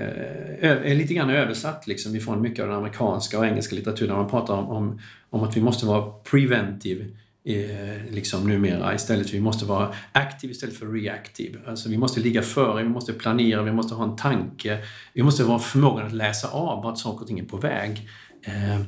är 0.60 0.94
lite 0.94 1.14
grann 1.14 1.30
översatt 1.30 1.86
liksom 1.86 2.16
ifrån 2.16 2.42
mycket 2.42 2.62
av 2.62 2.68
den 2.68 2.78
amerikanska 2.78 3.38
och 3.38 3.46
engelska 3.46 3.76
litteraturen. 3.76 4.16
Man 4.16 4.30
pratar 4.30 4.54
om, 4.54 4.68
om, 4.68 5.00
om 5.30 5.42
att 5.42 5.56
vi 5.56 5.60
måste 5.60 5.86
vara 5.86 6.10
preventive 6.10 7.04
eh, 7.46 8.12
liksom 8.12 8.48
numera 8.48 8.94
istället. 8.94 9.34
Vi 9.34 9.40
måste 9.40 9.64
vara 9.64 9.94
aktiv 10.12 10.50
istället 10.50 10.76
för 10.76 10.86
reaktiv. 10.86 11.58
Alltså 11.66 11.88
vi 11.88 11.98
måste 11.98 12.20
ligga 12.20 12.42
före, 12.42 12.82
vi 12.82 12.88
måste 12.88 13.12
planera, 13.12 13.62
vi 13.62 13.72
måste 13.72 13.94
ha 13.94 14.04
en 14.04 14.16
tanke. 14.16 14.78
Vi 15.12 15.22
måste 15.22 15.44
vara 15.44 15.58
förmågan 15.58 16.06
att 16.06 16.12
läsa 16.12 16.48
av 16.48 16.82
vart 16.82 16.98
saker 16.98 17.20
och 17.20 17.26
ting 17.26 17.38
är 17.38 17.44
på 17.44 17.56
väg. 17.56 18.08
Eh, 18.42 18.80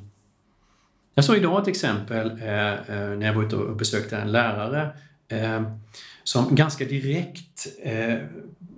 jag 1.14 1.24
såg 1.24 1.36
idag 1.36 1.62
ett 1.62 1.68
exempel 1.68 2.30
eh, 2.30 2.72
eh 2.72 3.08
när 3.18 3.26
jag 3.26 3.34
var 3.34 3.44
ute 3.44 3.56
och 3.56 3.76
besökte 3.76 4.16
en 4.16 4.32
lärare 4.32 4.90
eh, 5.28 5.62
som 6.24 6.54
ganska 6.54 6.84
direkt 6.84 7.66
eh, 7.82 8.18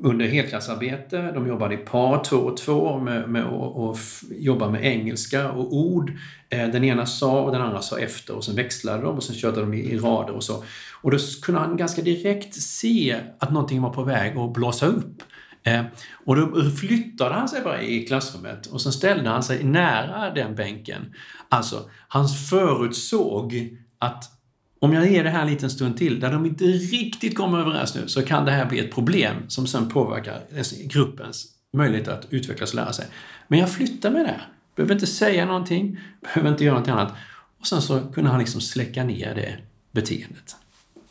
under 0.02 0.26
helklassarbete, 0.26 1.33
de 1.33 1.47
jobbade 1.47 1.75
i 1.75 1.76
par, 1.76 2.25
två 2.25 2.37
och 2.37 2.57
två, 2.57 2.99
med, 2.99 3.28
med 3.28 3.45
och, 3.45 3.88
och 3.88 3.99
jobba 4.30 4.71
med 4.71 4.85
engelska 4.85 5.50
och 5.50 5.75
ord. 5.75 6.12
Eh, 6.49 6.69
den 6.69 6.85
ena 6.85 7.07
sa 7.07 7.40
och 7.42 7.52
den 7.52 7.62
andra 7.62 7.83
sa 7.83 7.99
efter 7.99 8.35
och 8.37 8.45
sen 8.45 8.57
växlade 8.57 9.02
de 9.02 9.16
och 9.16 9.23
sen 9.23 9.37
körde 9.37 9.61
de 9.61 9.75
i, 9.75 9.80
i 9.80 9.99
rader 9.99 10.35
och 10.35 10.45
så. 10.45 10.64
Och 11.02 11.11
då 11.11 11.19
kunde 11.42 11.61
han 11.61 11.76
ganska 11.76 12.02
direkt 12.02 12.54
se 12.54 13.16
att 13.38 13.52
någonting 13.52 13.83
var 13.83 13.90
på 13.90 14.02
väg 14.02 14.37
att 14.37 14.52
blåsa 14.52 14.87
upp. 14.87 15.23
Eh, 15.62 15.83
och 16.26 16.37
då 16.37 16.71
flyttade 16.71 17.35
han 17.35 17.49
sig 17.49 17.62
bara 17.62 17.83
i 17.83 18.07
klassrummet 18.07 18.66
och 18.66 18.80
sen 18.80 18.92
ställde 18.92 19.30
han 19.30 19.42
sig 19.42 19.64
nära 19.64 20.30
den 20.35 20.54
bänken. 20.54 21.14
Alltså, 21.49 21.90
han 22.09 22.28
förutsåg 22.28 23.76
att 23.99 24.39
om 24.83 24.93
jag 24.93 25.11
ger 25.11 25.25
det 25.25 25.31
här 25.31 25.43
en 25.43 25.51
liten 25.51 25.71
stund 25.71 25.97
till, 25.97 26.21
där 26.21 26.33
de 26.33 26.47
inte 26.47 26.65
riktigt 26.65 27.37
kommer 27.37 27.59
överens 27.59 27.95
nu, 27.95 28.09
så 28.09 28.23
kan 28.23 28.45
det 28.45 28.51
här 28.51 28.67
bli 28.67 28.79
ett 28.79 28.95
problem 28.95 29.37
som 29.49 29.67
sen 29.67 29.89
påverkar 29.89 30.41
gruppens 30.89 31.47
möjligheter 31.73 32.13
att 32.13 32.27
utvecklas 32.31 32.71
och 32.71 32.77
lära 32.77 32.93
sig. 32.93 33.07
Men 33.49 33.59
jag 33.59 33.73
flyttar 33.73 34.11
mig 34.11 34.25
där. 34.25 34.49
Behöver 34.77 34.95
inte 34.95 35.07
säga 35.07 35.45
någonting, 35.45 36.01
behöver 36.21 36.51
inte 36.51 36.65
göra 36.65 36.75
någonting 36.75 36.95
annat. 36.95 37.13
Och 37.61 37.67
sen 37.67 37.83
så 37.83 38.01
kunde 38.01 38.31
han 38.31 38.39
liksom 38.39 38.61
släcka 38.61 39.05
ner 39.05 39.35
det 39.35 39.57
beteendet. 39.93 40.57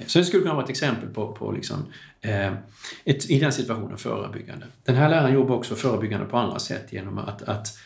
Så 0.05 0.19
det 0.19 0.25
skulle 0.25 0.41
kunna 0.41 0.53
vara 0.53 0.63
ett 0.63 0.69
exempel 0.69 1.09
på, 1.09 1.31
på 1.31 1.51
liksom, 1.51 1.85
eh, 2.21 2.53
ett, 3.05 3.29
i 3.29 3.39
den 3.39 3.51
situationen 3.51 3.97
förebyggande. 3.97 4.65
Den 4.83 4.95
här 4.95 5.09
läraren 5.09 5.33
jobbar 5.33 5.55
också 5.55 5.75
förebyggande 5.75 6.25
på 6.25 6.37
andra 6.37 6.59
sätt 6.59 6.93
genom 6.93 7.17
att, 7.17 7.41
att 7.41 7.77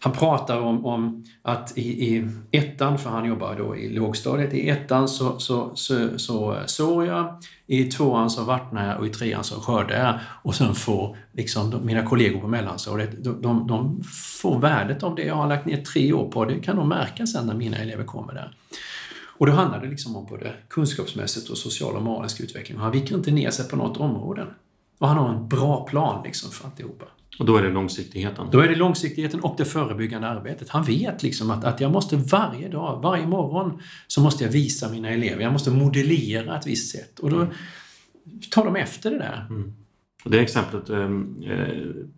han 0.00 0.12
pratar 0.12 0.60
om, 0.60 0.86
om 0.86 1.24
att 1.42 1.78
i, 1.78 1.82
i 1.82 2.30
ettan, 2.50 2.98
för 2.98 3.10
han 3.10 3.24
jobbar 3.24 3.56
då 3.56 3.76
i 3.76 3.88
lågstadiet, 3.88 4.54
i 4.54 4.68
ettan 4.68 5.08
så, 5.08 5.38
så, 5.38 5.70
så, 5.74 6.18
så 6.18 6.56
sår 6.66 7.06
jag, 7.06 7.42
i 7.66 7.84
tvåan 7.84 8.30
så 8.30 8.44
vattnar 8.44 8.88
jag 8.88 8.98
och 8.98 9.06
i 9.06 9.10
trean 9.10 9.44
så 9.44 9.60
skördar 9.60 9.96
jag. 9.96 10.18
Och 10.42 10.54
sen 10.54 10.74
får 10.74 11.16
liksom 11.32 11.70
de, 11.70 11.86
mina 11.86 12.02
kollegor 12.02 12.40
på 12.40 12.48
mellanstadiet, 12.48 13.24
de, 13.24 13.42
de, 13.42 13.66
de, 13.66 14.02
får 14.40 14.58
värdet 14.58 15.02
av 15.02 15.14
det 15.14 15.22
jag 15.22 15.34
har 15.34 15.46
lagt 15.46 15.66
ner 15.66 15.82
tre 15.82 16.12
år 16.12 16.30
på. 16.30 16.44
Det 16.44 16.60
kan 16.60 16.76
de 16.76 16.88
märka 16.88 17.26
sen 17.26 17.46
när 17.46 17.54
mina 17.54 17.76
elever 17.76 18.04
kommer 18.04 18.34
där. 18.34 18.56
Och 19.38 19.46
då 19.46 19.52
handlar 19.52 19.80
det 19.80 19.88
liksom 19.88 20.16
om 20.16 20.26
både 20.26 20.54
kunskapsmässigt 20.68 21.48
och 21.48 21.58
social 21.58 21.96
och 21.96 22.02
moralisk 22.02 22.40
utveckling. 22.40 22.78
Han 22.78 22.92
viker 22.92 23.14
inte 23.14 23.30
ner 23.30 23.50
sig 23.50 23.68
på 23.68 23.76
något 23.76 23.96
område. 23.96 24.46
Och 24.98 25.08
han 25.08 25.16
har 25.16 25.28
en 25.28 25.48
bra 25.48 25.84
plan 25.84 26.22
liksom 26.24 26.50
för 26.50 26.64
alltihopa. 26.64 27.04
Och 27.38 27.46
då 27.46 27.56
är 27.56 27.62
det 27.62 27.70
långsiktigheten? 27.70 28.46
Då 28.52 28.60
är 28.60 28.68
det 28.68 28.74
långsiktigheten 28.74 29.40
och 29.40 29.54
det 29.58 29.64
förebyggande 29.64 30.28
arbetet. 30.28 30.68
Han 30.68 30.84
vet 30.84 31.22
liksom 31.22 31.50
att, 31.50 31.64
att 31.64 31.80
jag 31.80 31.92
måste 31.92 32.16
varje 32.16 32.68
dag, 32.68 33.02
varje 33.02 33.26
morgon, 33.26 33.80
så 34.06 34.20
måste 34.20 34.44
jag 34.44 34.50
visa 34.50 34.88
mina 34.88 35.10
elever. 35.10 35.42
Jag 35.42 35.52
måste 35.52 35.70
modellera 35.70 36.58
ett 36.58 36.66
visst 36.66 36.92
sätt. 36.92 37.18
Och 37.18 37.30
då 37.30 37.46
tar 38.50 38.64
de 38.64 38.76
efter 38.76 39.10
det 39.10 39.18
där. 39.18 39.46
Mm. 39.50 39.72
Och 40.24 40.30
det 40.30 40.40
exemplet 40.40 40.90
eh, 40.90 41.08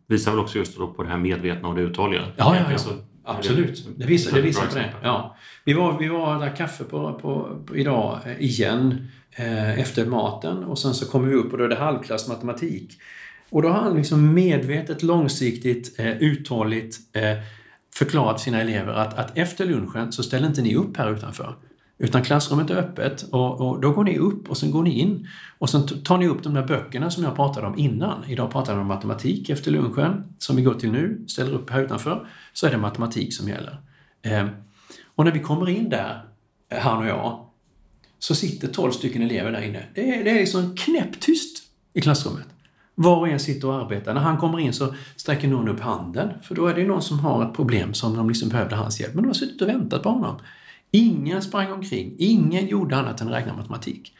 visar 0.06 0.30
väl 0.30 0.40
också 0.40 0.58
just 0.58 0.76
på 0.76 1.02
det 1.02 1.08
här 1.08 1.18
medvetna 1.18 1.68
och 1.68 1.74
det 1.74 1.82
uthålliga? 1.82 2.22
Ja, 2.36 2.56
ja, 2.56 2.62
ja. 2.66 2.72
Alltså, 2.72 2.90
Absolut, 3.24 3.88
det 3.96 4.06
visar, 4.06 4.36
det 4.36 4.42
visar 4.42 4.66
på 4.66 4.74
det. 4.74 4.94
Ja. 5.02 5.36
Vi 5.64 5.72
var, 5.72 5.98
vi 5.98 6.08
var 6.08 6.38
där 6.38 6.56
kaffe 6.56 6.84
på, 6.84 7.12
på, 7.12 7.62
på 7.66 7.76
idag 7.76 8.18
eh, 8.26 8.42
igen 8.42 9.08
eh, 9.30 9.80
efter 9.80 10.06
maten 10.06 10.64
och 10.64 10.78
sen 10.78 10.94
så 10.94 11.06
kommer 11.06 11.28
vi 11.28 11.34
upp 11.34 11.52
och 11.52 11.58
då 11.58 11.64
är 11.64 11.68
det 11.68 11.76
halvklass 11.76 12.28
matematik. 12.28 12.98
Och 13.50 13.62
då 13.62 13.68
har 13.68 13.80
han 13.80 13.96
liksom 13.96 14.34
medvetet, 14.34 15.02
långsiktigt, 15.02 15.98
eh, 15.98 16.10
uthålligt 16.10 16.96
eh, 17.12 17.38
förklarat 17.94 18.40
sina 18.40 18.60
elever 18.60 18.92
att, 18.92 19.18
att 19.18 19.38
efter 19.38 19.66
lunchen 19.66 20.12
så 20.12 20.22
ställer 20.22 20.46
inte 20.46 20.62
ni 20.62 20.74
upp 20.74 20.96
här 20.96 21.12
utanför. 21.12 21.56
Utan 22.02 22.22
klassrummet 22.22 22.70
är 22.70 22.76
öppet 22.76 23.22
och, 23.22 23.60
och, 23.60 23.80
då 23.80 23.90
går 23.90 24.04
ni 24.04 24.18
upp 24.18 24.50
och 24.50 24.56
sen 24.56 24.70
går 24.70 24.82
ni 24.82 24.98
in. 24.98 25.28
Och 25.58 25.70
sen 25.70 25.86
tar 25.86 26.18
ni 26.18 26.28
upp 26.28 26.42
de 26.42 26.54
där 26.54 26.66
böckerna 26.66 27.10
som 27.10 27.24
jag 27.24 27.36
pratade 27.36 27.66
om 27.66 27.78
innan. 27.78 28.24
Idag 28.28 28.50
pratade 28.50 28.76
vi 28.76 28.80
om 28.80 28.86
matematik 28.86 29.50
efter 29.50 29.70
lunchen, 29.70 30.24
som 30.38 30.56
vi 30.56 30.62
går 30.62 30.74
till 30.74 30.92
nu, 30.92 31.24
ställer 31.28 31.52
upp 31.52 31.70
här 31.70 31.82
utanför. 31.82 32.26
Så 32.52 32.66
är 32.66 32.70
det 32.70 32.78
matematik 32.78 33.34
som 33.34 33.48
gäller. 33.48 33.80
Eh, 34.22 34.48
och 35.14 35.24
när 35.24 35.32
vi 35.32 35.40
kommer 35.40 35.68
in 35.68 35.88
där, 35.88 36.24
eh, 36.68 36.78
han 36.78 36.98
och 36.98 37.06
jag, 37.06 37.46
så 38.18 38.34
sitter 38.34 38.68
12 38.68 38.90
stycken 38.90 39.22
elever 39.22 39.52
där 39.52 39.62
inne. 39.62 39.84
Det 39.94 40.14
är, 40.14 40.24
det 40.24 40.30
är 40.30 40.34
liksom 40.34 40.76
knäpptyst 40.76 41.62
i 41.92 42.00
klassrummet. 42.00 42.46
Var 43.02 43.16
och 43.16 43.28
en 43.28 43.40
sitter 43.40 43.68
och 43.68 43.74
arbetar. 43.74 44.14
När 44.14 44.20
han 44.20 44.36
kommer 44.36 44.58
in 44.58 44.72
så 44.72 44.94
sträcker 45.16 45.48
någon 45.48 45.68
upp 45.68 45.80
handen, 45.80 46.30
för 46.42 46.54
då 46.54 46.66
är 46.66 46.74
det 46.74 46.84
någon 46.84 47.02
som 47.02 47.18
har 47.18 47.44
ett 47.44 47.54
problem 47.54 47.94
som 47.94 48.16
de 48.16 48.28
liksom 48.28 48.48
behövde 48.48 48.76
hans 48.76 49.00
hjälp. 49.00 49.14
Men 49.14 49.22
de 49.22 49.28
har 49.28 49.34
suttit 49.34 49.62
och 49.62 49.68
väntat 49.68 50.02
på 50.02 50.08
honom. 50.08 50.36
Ingen 50.90 51.42
sprang 51.42 51.72
omkring, 51.72 52.14
ingen 52.18 52.66
gjorde 52.66 52.96
annat 52.96 53.20
än 53.20 53.28
räkna 53.28 53.56
matematik. 53.56 54.12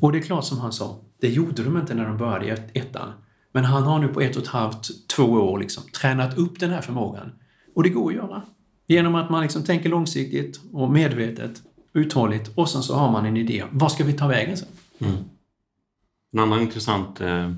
Och 0.00 0.12
det 0.12 0.18
är 0.18 0.22
klart 0.22 0.44
som 0.44 0.58
han 0.58 0.72
sa, 0.72 1.00
det 1.20 1.28
gjorde 1.28 1.64
de 1.64 1.76
inte 1.76 1.94
när 1.94 2.04
de 2.04 2.18
började 2.18 2.62
i 2.72 2.78
ettan. 2.78 3.12
Men 3.52 3.64
han 3.64 3.82
har 3.82 3.98
nu 3.98 4.08
på 4.08 4.20
ett 4.20 4.36
och 4.36 4.42
ett 4.42 4.48
halvt, 4.48 5.08
två 5.08 5.24
år 5.24 5.58
liksom 5.58 5.82
tränat 6.00 6.38
upp 6.38 6.60
den 6.60 6.70
här 6.70 6.80
förmågan. 6.80 7.32
Och 7.74 7.82
det 7.82 7.88
går 7.88 8.10
att 8.10 8.16
göra. 8.16 8.42
Genom 8.86 9.14
att 9.14 9.30
man 9.30 9.42
liksom 9.42 9.62
tänker 9.62 9.88
långsiktigt 9.88 10.60
och 10.72 10.90
medvetet, 10.90 11.62
uthålligt 11.92 12.50
och 12.54 12.68
sen 12.68 12.82
så 12.82 12.94
har 12.94 13.12
man 13.12 13.26
en 13.26 13.36
idé. 13.36 13.64
Vad 13.70 13.92
ska 13.92 14.04
vi 14.04 14.12
ta 14.12 14.26
vägen 14.26 14.56
sen? 14.56 14.68
Mm. 14.98 15.14
En 16.32 16.38
annan 16.38 16.60
intressant 16.60 17.20
eh, 17.20 17.50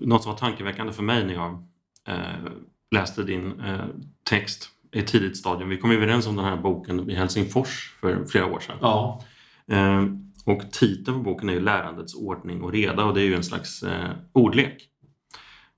något 0.00 0.22
som 0.22 0.32
var 0.32 0.38
tankeväckande 0.38 0.92
för 0.92 1.02
mig 1.02 1.24
när 1.24 1.34
jag 1.34 1.66
eh, 2.08 2.52
läste 2.90 3.22
din 3.22 3.60
eh, 3.60 3.84
text 4.22 4.68
i 4.92 4.98
ett 4.98 5.06
tidigt 5.06 5.36
stadium. 5.36 5.68
Vi 5.68 5.76
kom 5.76 5.90
överens 5.90 6.26
om 6.26 6.36
den 6.36 6.44
här 6.44 6.56
boken 6.56 7.10
i 7.10 7.14
Helsingfors 7.14 7.96
för 8.00 8.24
flera 8.24 8.46
år 8.46 8.60
sedan. 8.60 8.76
Ja. 8.80 9.24
Eh, 9.66 10.04
och 10.44 10.72
titeln 10.72 11.16
på 11.16 11.22
boken 11.22 11.48
är 11.48 11.52
ju 11.52 11.60
Lärandets 11.60 12.14
ordning 12.14 12.62
och 12.62 12.72
reda 12.72 13.04
och 13.04 13.14
det 13.14 13.20
är 13.20 13.24
ju 13.24 13.34
en 13.34 13.44
slags 13.44 13.82
eh, 13.82 14.10
ordlek. 14.32 14.88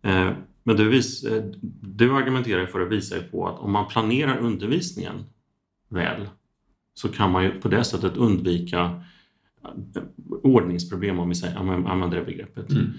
Eh, 0.02 0.30
men 0.62 0.76
du, 0.76 0.88
vis, 0.88 1.25
eh, 1.25 1.44
du 1.82 2.16
argumenterar 2.16 2.66
för 2.66 2.80
att 2.80 2.92
visa 2.92 3.16
på 3.30 3.49
att 3.49 3.58
om 3.58 3.72
man 3.72 3.88
planerar 3.88 4.38
undervisningen 4.38 5.25
väl 5.88 6.28
så 6.94 7.08
kan 7.08 7.30
man 7.30 7.44
ju 7.44 7.60
på 7.60 7.68
det 7.68 7.84
sättet 7.84 8.16
undvika 8.16 9.02
ordningsproblem 10.42 11.18
om 11.18 11.28
vi 11.28 11.34
säger, 11.34 11.56
använder 11.56 12.18
det 12.18 12.25
begreppet. 12.25 12.70
Mm. 12.70 12.92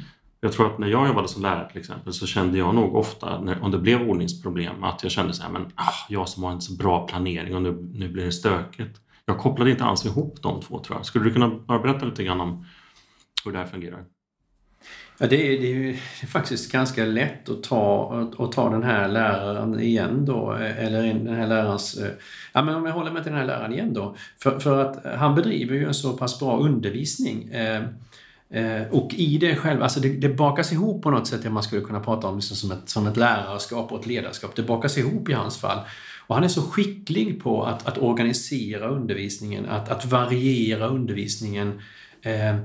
Jag 0.43 0.53
tror 0.53 0.74
att 0.74 0.79
när 0.79 0.88
jag 0.88 1.07
jobbade 1.07 1.27
som 1.27 1.41
lärare 1.41 1.69
till 1.69 1.79
exempel 1.79 2.13
så 2.13 2.27
kände 2.27 2.57
jag 2.57 2.75
nog 2.75 2.95
ofta 2.95 3.41
när, 3.41 3.63
om 3.63 3.71
det 3.71 3.77
blev 3.77 4.10
ordningsproblem 4.10 4.83
att 4.83 5.03
jag 5.03 5.12
kände 5.12 5.33
så 5.33 5.43
här, 5.43 5.50
men 5.50 5.65
ah, 5.75 5.93
jag 6.10 6.29
som 6.29 6.43
har 6.43 6.51
en 6.51 6.62
så 6.62 6.74
bra 6.74 7.07
planering 7.07 7.55
och 7.55 7.62
nu, 7.62 7.89
nu 7.93 8.10
blir 8.10 8.25
det 8.25 8.31
stökigt. 8.31 9.01
Jag 9.25 9.38
kopplade 9.38 9.71
inte 9.71 9.83
alls 9.83 10.05
ihop 10.05 10.41
de 10.41 10.62
två 10.62 10.79
tror 10.79 10.98
jag. 10.98 11.05
Skulle 11.05 11.25
du 11.25 11.33
kunna 11.33 11.50
bara 11.50 11.79
berätta 11.79 12.05
lite 12.05 12.24
grann 12.24 12.41
om 12.41 12.65
hur 13.45 13.51
det 13.51 13.57
här 13.57 13.65
fungerar? 13.65 14.03
Ja, 15.17 15.27
det, 15.27 15.36
är, 15.36 15.62
det 15.62 15.67
är 15.67 15.75
ju 15.75 15.98
faktiskt 16.27 16.71
ganska 16.71 17.05
lätt 17.05 17.50
att 17.50 17.63
ta, 17.63 18.13
att, 18.13 18.39
att, 18.39 18.51
ta 18.51 18.69
den 18.69 18.83
här 18.83 19.07
läraren 19.07 19.79
igen 19.79 20.25
då, 20.25 20.51
eller 20.51 21.03
den 21.03 21.36
här 21.36 21.48
lärarens... 21.48 21.98
Eh, 21.98 22.12
ja, 22.53 22.62
men 22.62 22.75
om 22.75 22.86
jag 22.86 22.93
håller 22.93 23.12
mig 23.12 23.24
till 23.24 23.31
den 23.31 23.39
här 23.39 23.48
läraren 23.48 23.74
igen 23.74 23.93
då. 23.93 24.15
För, 24.43 24.60
för 24.60 24.86
att 24.86 25.05
han 25.19 25.36
bedriver 25.36 25.75
ju 25.75 25.86
en 25.86 25.93
så 25.93 26.13
pass 26.13 26.39
bra 26.39 26.57
undervisning. 26.57 27.50
Eh, 27.50 27.83
Eh, 28.53 28.81
och 28.91 29.13
i 29.13 29.38
det 29.38 29.55
själv, 29.55 29.84
alltså 29.84 30.00
det, 30.00 30.10
det, 30.10 30.29
bakas 30.29 30.72
ihop 30.72 31.03
på 31.03 31.12
något 31.12 31.27
sätt, 31.27 31.43
det 31.43 31.50
man 31.50 31.63
skulle 31.63 31.81
kunna 31.81 32.00
prata 32.00 32.27
om 32.27 32.36
liksom 32.36 32.58
som, 32.58 32.72
ett, 32.72 32.89
som 32.89 33.08
ett 33.08 33.17
lärarskap 33.17 33.91
och 33.91 34.00
ett 34.00 34.05
ledarskap. 34.05 34.55
Det 34.55 34.63
bakas 34.63 34.98
ihop 34.98 35.29
i 35.29 35.34
hans 35.34 35.58
fall. 35.58 35.79
Och 36.27 36.36
han 36.36 36.43
är 36.43 36.48
så 36.48 36.62
skicklig 36.62 37.43
på 37.43 37.63
att, 37.63 37.88
att 37.88 37.98
organisera 37.98 38.88
undervisningen, 38.88 39.65
att, 39.65 39.89
att 39.89 40.05
variera 40.05 40.88
undervisningen. 40.88 41.81
Eh, 42.22 42.55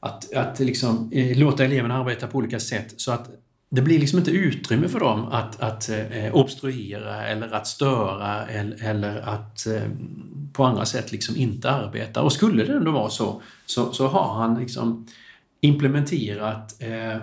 att 0.00 0.34
att 0.34 0.58
liksom, 0.58 1.10
eh, 1.12 1.38
låta 1.38 1.64
eleverna 1.64 1.98
arbeta 1.98 2.26
på 2.26 2.38
olika 2.38 2.60
sätt 2.60 2.94
så 2.96 3.12
att 3.12 3.30
det 3.70 3.82
blir 3.82 3.98
liksom 3.98 4.18
inte 4.18 4.30
utrymme 4.30 4.88
för 4.88 5.00
dem 5.00 5.28
att, 5.28 5.60
att 5.60 5.88
eh, 5.88 6.34
obstruera 6.34 7.26
eller 7.26 7.54
att 7.54 7.66
störa 7.66 8.46
eller, 8.46 8.84
eller 8.84 9.20
att 9.20 9.66
eh, 9.66 9.82
på 10.52 10.64
andra 10.64 10.84
sätt 10.84 11.12
liksom 11.12 11.36
inte 11.36 11.70
arbetar. 11.70 12.22
Och 12.22 12.32
skulle 12.32 12.64
det 12.64 12.72
ändå 12.72 12.90
vara 12.90 13.10
så, 13.10 13.42
så, 13.66 13.92
så 13.92 14.08
har 14.08 14.34
han 14.34 14.60
liksom 14.60 15.06
implementerat, 15.60 16.82
eh, 16.82 17.22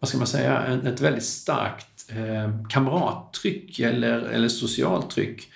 vad 0.00 0.08
ska 0.08 0.18
man 0.18 0.26
säga, 0.26 0.62
en, 0.62 0.86
ett 0.86 1.00
väldigt 1.00 1.24
starkt 1.24 2.10
eh, 2.10 2.68
kamrattryck 2.68 3.78
eller, 3.78 4.20
eller 4.20 4.48
socialt 4.48 5.10
tryck. 5.10 5.48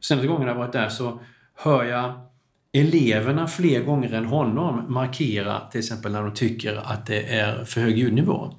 Senaste 0.00 0.26
gången 0.28 0.48
jag 0.48 0.54
varit 0.54 0.72
där 0.72 0.88
så 0.88 1.20
hör 1.54 1.84
jag 1.84 2.20
eleverna 2.72 3.46
fler 3.46 3.82
gånger 3.82 4.14
än 4.14 4.24
honom 4.24 4.84
markera 4.88 5.60
till 5.60 5.78
exempel 5.78 6.12
när 6.12 6.22
de 6.22 6.34
tycker 6.34 6.76
att 6.76 7.06
det 7.06 7.38
är 7.38 7.64
för 7.64 7.80
hög 7.80 7.98
ljudnivå 7.98 8.54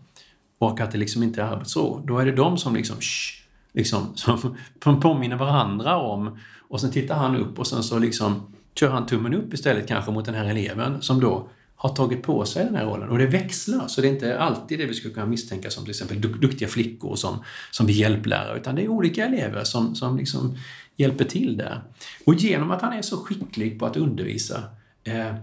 och 0.59 0.79
att 0.79 0.91
det 0.91 0.97
liksom 0.97 1.23
inte 1.23 1.41
är 1.41 1.45
arbetsro. 1.45 2.03
Då 2.05 2.17
är 2.17 2.25
det 2.25 2.31
de 2.31 2.57
som 2.57 2.75
liksom, 2.75 2.97
shh, 2.99 3.43
liksom 3.73 4.11
som 4.15 4.55
påminner 5.01 5.35
varandra 5.35 5.97
om 5.97 6.39
och 6.69 6.81
sen 6.81 6.91
tittar 6.91 7.15
han 7.15 7.35
upp 7.35 7.59
och 7.59 7.67
sen 7.67 7.83
så 7.83 7.99
liksom 7.99 8.53
kör 8.75 8.89
han 8.89 9.05
tummen 9.05 9.33
upp 9.33 9.53
istället 9.53 9.87
kanske 9.87 10.11
mot 10.11 10.25
den 10.25 10.35
här 10.35 10.45
eleven 10.45 11.01
som 11.01 11.19
då 11.19 11.49
har 11.75 11.95
tagit 11.95 12.23
på 12.23 12.45
sig 12.45 12.65
den 12.65 12.75
här 12.75 12.85
rollen. 12.85 13.09
Och 13.09 13.17
det 13.17 13.25
växlar, 13.25 13.87
så 13.87 14.01
det 14.01 14.07
är 14.07 14.11
inte 14.11 14.39
alltid 14.39 14.79
det 14.79 14.85
vi 14.85 14.93
skulle 14.93 15.13
kunna 15.13 15.25
misstänka 15.25 15.69
som 15.69 15.83
till 15.83 15.89
exempel 15.89 16.21
duktiga 16.21 16.67
flickor 16.67 17.15
som, 17.15 17.43
som 17.71 17.85
blir 17.85 17.95
hjälplärare, 17.95 18.57
utan 18.57 18.75
det 18.75 18.83
är 18.83 18.87
olika 18.87 19.25
elever 19.25 19.63
som, 19.63 19.95
som 19.95 20.17
liksom 20.17 20.57
hjälper 20.97 21.25
till 21.25 21.57
där. 21.57 21.81
Och 22.25 22.33
genom 22.33 22.71
att 22.71 22.81
han 22.81 22.93
är 22.93 23.01
så 23.01 23.17
skicklig 23.17 23.79
på 23.79 23.85
att 23.85 23.97
undervisa 23.97 24.63
eh, 25.03 25.35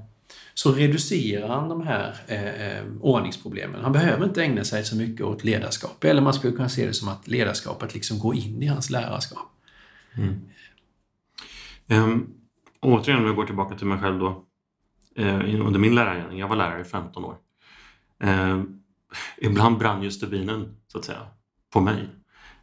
så 0.55 0.73
reducerar 0.73 1.49
han 1.49 1.69
de 1.69 1.87
här 1.87 2.17
eh, 2.27 2.69
eh, 2.69 2.85
ordningsproblemen. 3.01 3.81
Han 3.83 3.93
behöver 3.93 4.25
inte 4.25 4.43
ägna 4.43 4.65
sig 4.65 4.85
så 4.85 4.97
mycket 4.97 5.27
åt 5.27 5.45
ledarskap. 5.45 6.05
Eller 6.05 6.23
man 6.23 6.35
skulle 6.35 6.53
kunna 6.53 6.69
se 6.69 6.87
det 6.87 6.95
som 6.95 7.09
att 7.09 7.29
ledarskapet 7.29 7.95
liksom 7.95 8.19
går 8.19 8.37
in 8.37 8.63
i 8.63 8.67
hans 8.67 8.91
lärarskap. 8.91 9.49
Mm. 10.17 10.41
Um, 11.89 12.35
återigen, 12.81 13.21
om 13.21 13.27
jag 13.27 13.37
går 13.37 13.47
tillbaka 13.47 13.79
till 13.79 13.87
mig 13.87 13.99
själv 13.99 14.19
då. 14.19 14.45
Uh, 15.19 15.67
under 15.67 15.79
min 15.79 15.95
lärargärning, 15.95 16.39
jag 16.39 16.49
var 16.49 16.57
lärare 16.57 16.81
i 16.81 16.85
15 16.85 17.25
år. 17.25 17.37
Uh, 18.25 18.63
ibland 19.39 19.79
brann 19.79 20.03
ju 20.03 20.11
stubinen, 20.11 20.77
så 20.87 20.99
att 20.99 21.05
säga, 21.05 21.27
på 21.73 21.81
mig. 21.81 22.09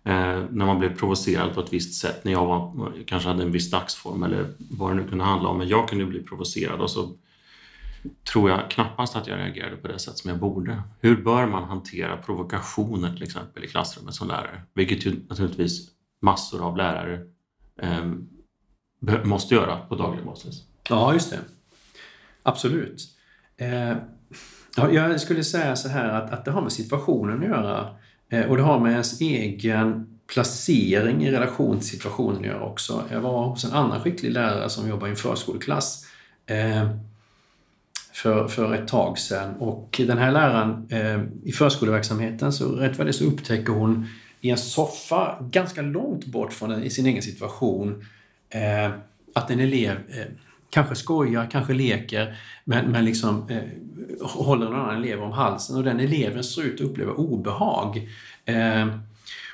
Eh, 0.06 0.44
när 0.50 0.66
man 0.66 0.80
blev 0.80 0.98
provocerad 0.98 1.54
på 1.54 1.62
ett 1.62 1.74
visst 1.74 2.02
sätt, 2.02 2.24
när 2.24 2.32
jag 2.32 2.46
var, 2.46 2.94
kanske 3.06 3.30
hade 3.30 3.44
en 3.44 3.52
viss 3.52 3.72
dagsform 3.72 4.24
eller 4.24 4.54
vad 4.58 4.92
det 4.92 4.96
nu 4.96 5.08
kunde 5.10 5.24
handla 5.24 5.50
om. 5.50 5.58
Men 5.58 5.68
jag 5.68 5.90
kunde 5.90 6.06
bli 6.06 6.24
provocerad 6.24 6.82
och 6.82 6.90
så 6.90 7.16
tror 8.32 8.50
jag 8.50 8.72
knappast 8.72 9.16
att 9.16 9.28
jag 9.28 9.38
reagerade 9.38 9.76
på 9.76 9.88
det 9.88 10.00
sätt 10.00 10.18
som 10.18 10.30
jag 10.30 10.40
borde. 10.40 10.82
Hur 11.00 11.24
bör 11.24 11.48
man 11.48 11.64
hantera 11.64 12.18
provokationer 12.18 13.14
till 13.14 13.24
exempel 13.24 13.64
i 13.64 13.68
klassrummet 13.68 14.14
som 14.14 14.28
lärare? 14.28 14.62
Vilket 14.74 15.06
ju 15.06 15.16
naturligtvis 15.30 15.90
massor 16.22 16.64
av 16.64 16.78
lärare 16.78 17.20
eh, 17.82 18.12
måste 19.24 19.56
göra 19.56 19.78
på 19.78 19.96
daglig 19.96 20.26
basis. 20.26 20.64
Ja, 20.90 21.14
just 21.14 21.30
det. 21.30 21.40
Absolut. 22.44 23.02
Eh, 23.58 23.96
jag 24.76 25.22
skulle 25.22 25.44
säga 25.44 25.76
så 25.76 25.90
här 25.90 26.10
att, 26.10 26.32
att 26.32 26.46
det 26.46 26.52
har 26.52 26.62
med 26.62 26.72
situationen 26.72 27.44
att 27.44 27.50
göra 27.50 27.96
eh, 28.30 28.46
och 28.46 28.58
det 28.58 28.64
har 28.64 28.80
med 28.80 28.92
ens 28.92 29.22
egen 29.22 30.20
placering 30.28 31.24
i 31.24 31.32
relation 31.32 31.80
till 31.80 31.88
situationen 31.88 32.38
att 32.38 32.46
göra 32.46 32.64
också. 32.64 33.04
Jag 33.12 33.22
var 33.22 33.46
hos 33.46 33.64
en 33.64 33.72
annan 33.72 34.02
skicklig 34.02 34.32
lärare 34.32 34.70
som 34.70 34.90
jobbar 34.90 35.08
i 35.08 35.10
en 35.10 35.16
förskoleklass 35.16 36.06
eh, 36.46 36.90
för, 38.14 38.48
för 38.48 38.74
ett 38.74 38.88
tag 38.88 39.18
sedan. 39.18 39.56
Och 39.56 40.02
den 40.08 40.18
här 40.18 40.32
läraren 40.32 40.88
eh, 40.90 41.50
i 41.50 41.52
förskoleverksamheten 41.52 42.54
så 42.54 42.72
rätt 42.72 42.98
vad 42.98 43.08
det 43.08 43.14
så 43.14 43.26
upptäcker 43.26 43.74
hon 43.74 44.08
i 44.42 44.50
en 44.50 44.58
soffa 44.58 45.38
ganska 45.42 45.82
långt 45.82 46.26
bort 46.26 46.54
från 46.54 46.70
den, 46.70 46.84
i 46.84 46.90
sin 46.90 47.06
egen 47.06 47.24
situation 47.24 48.06
eh, 48.54 48.92
att 49.36 49.52
en 49.52 49.60
elev 49.60 49.98
eh, 50.10 50.26
kanske 50.70 50.96
skojar, 50.96 51.48
kanske 51.52 51.74
leker, 51.74 52.38
men, 52.64 52.92
men 52.92 53.06
liksom 53.06 53.50
eh, 53.50 53.62
håller 54.22 54.68
en 54.68 54.74
annan 54.74 54.96
elev 54.96 55.24
om 55.24 55.32
halsen 55.32 55.78
och 55.78 55.84
den 55.84 56.00
eleven 56.00 56.44
ser 56.44 56.62
ut 56.62 56.82
att 56.82 56.88
uppleva 56.88 57.12
obehag. 57.12 58.10
Eh, 58.46 58.88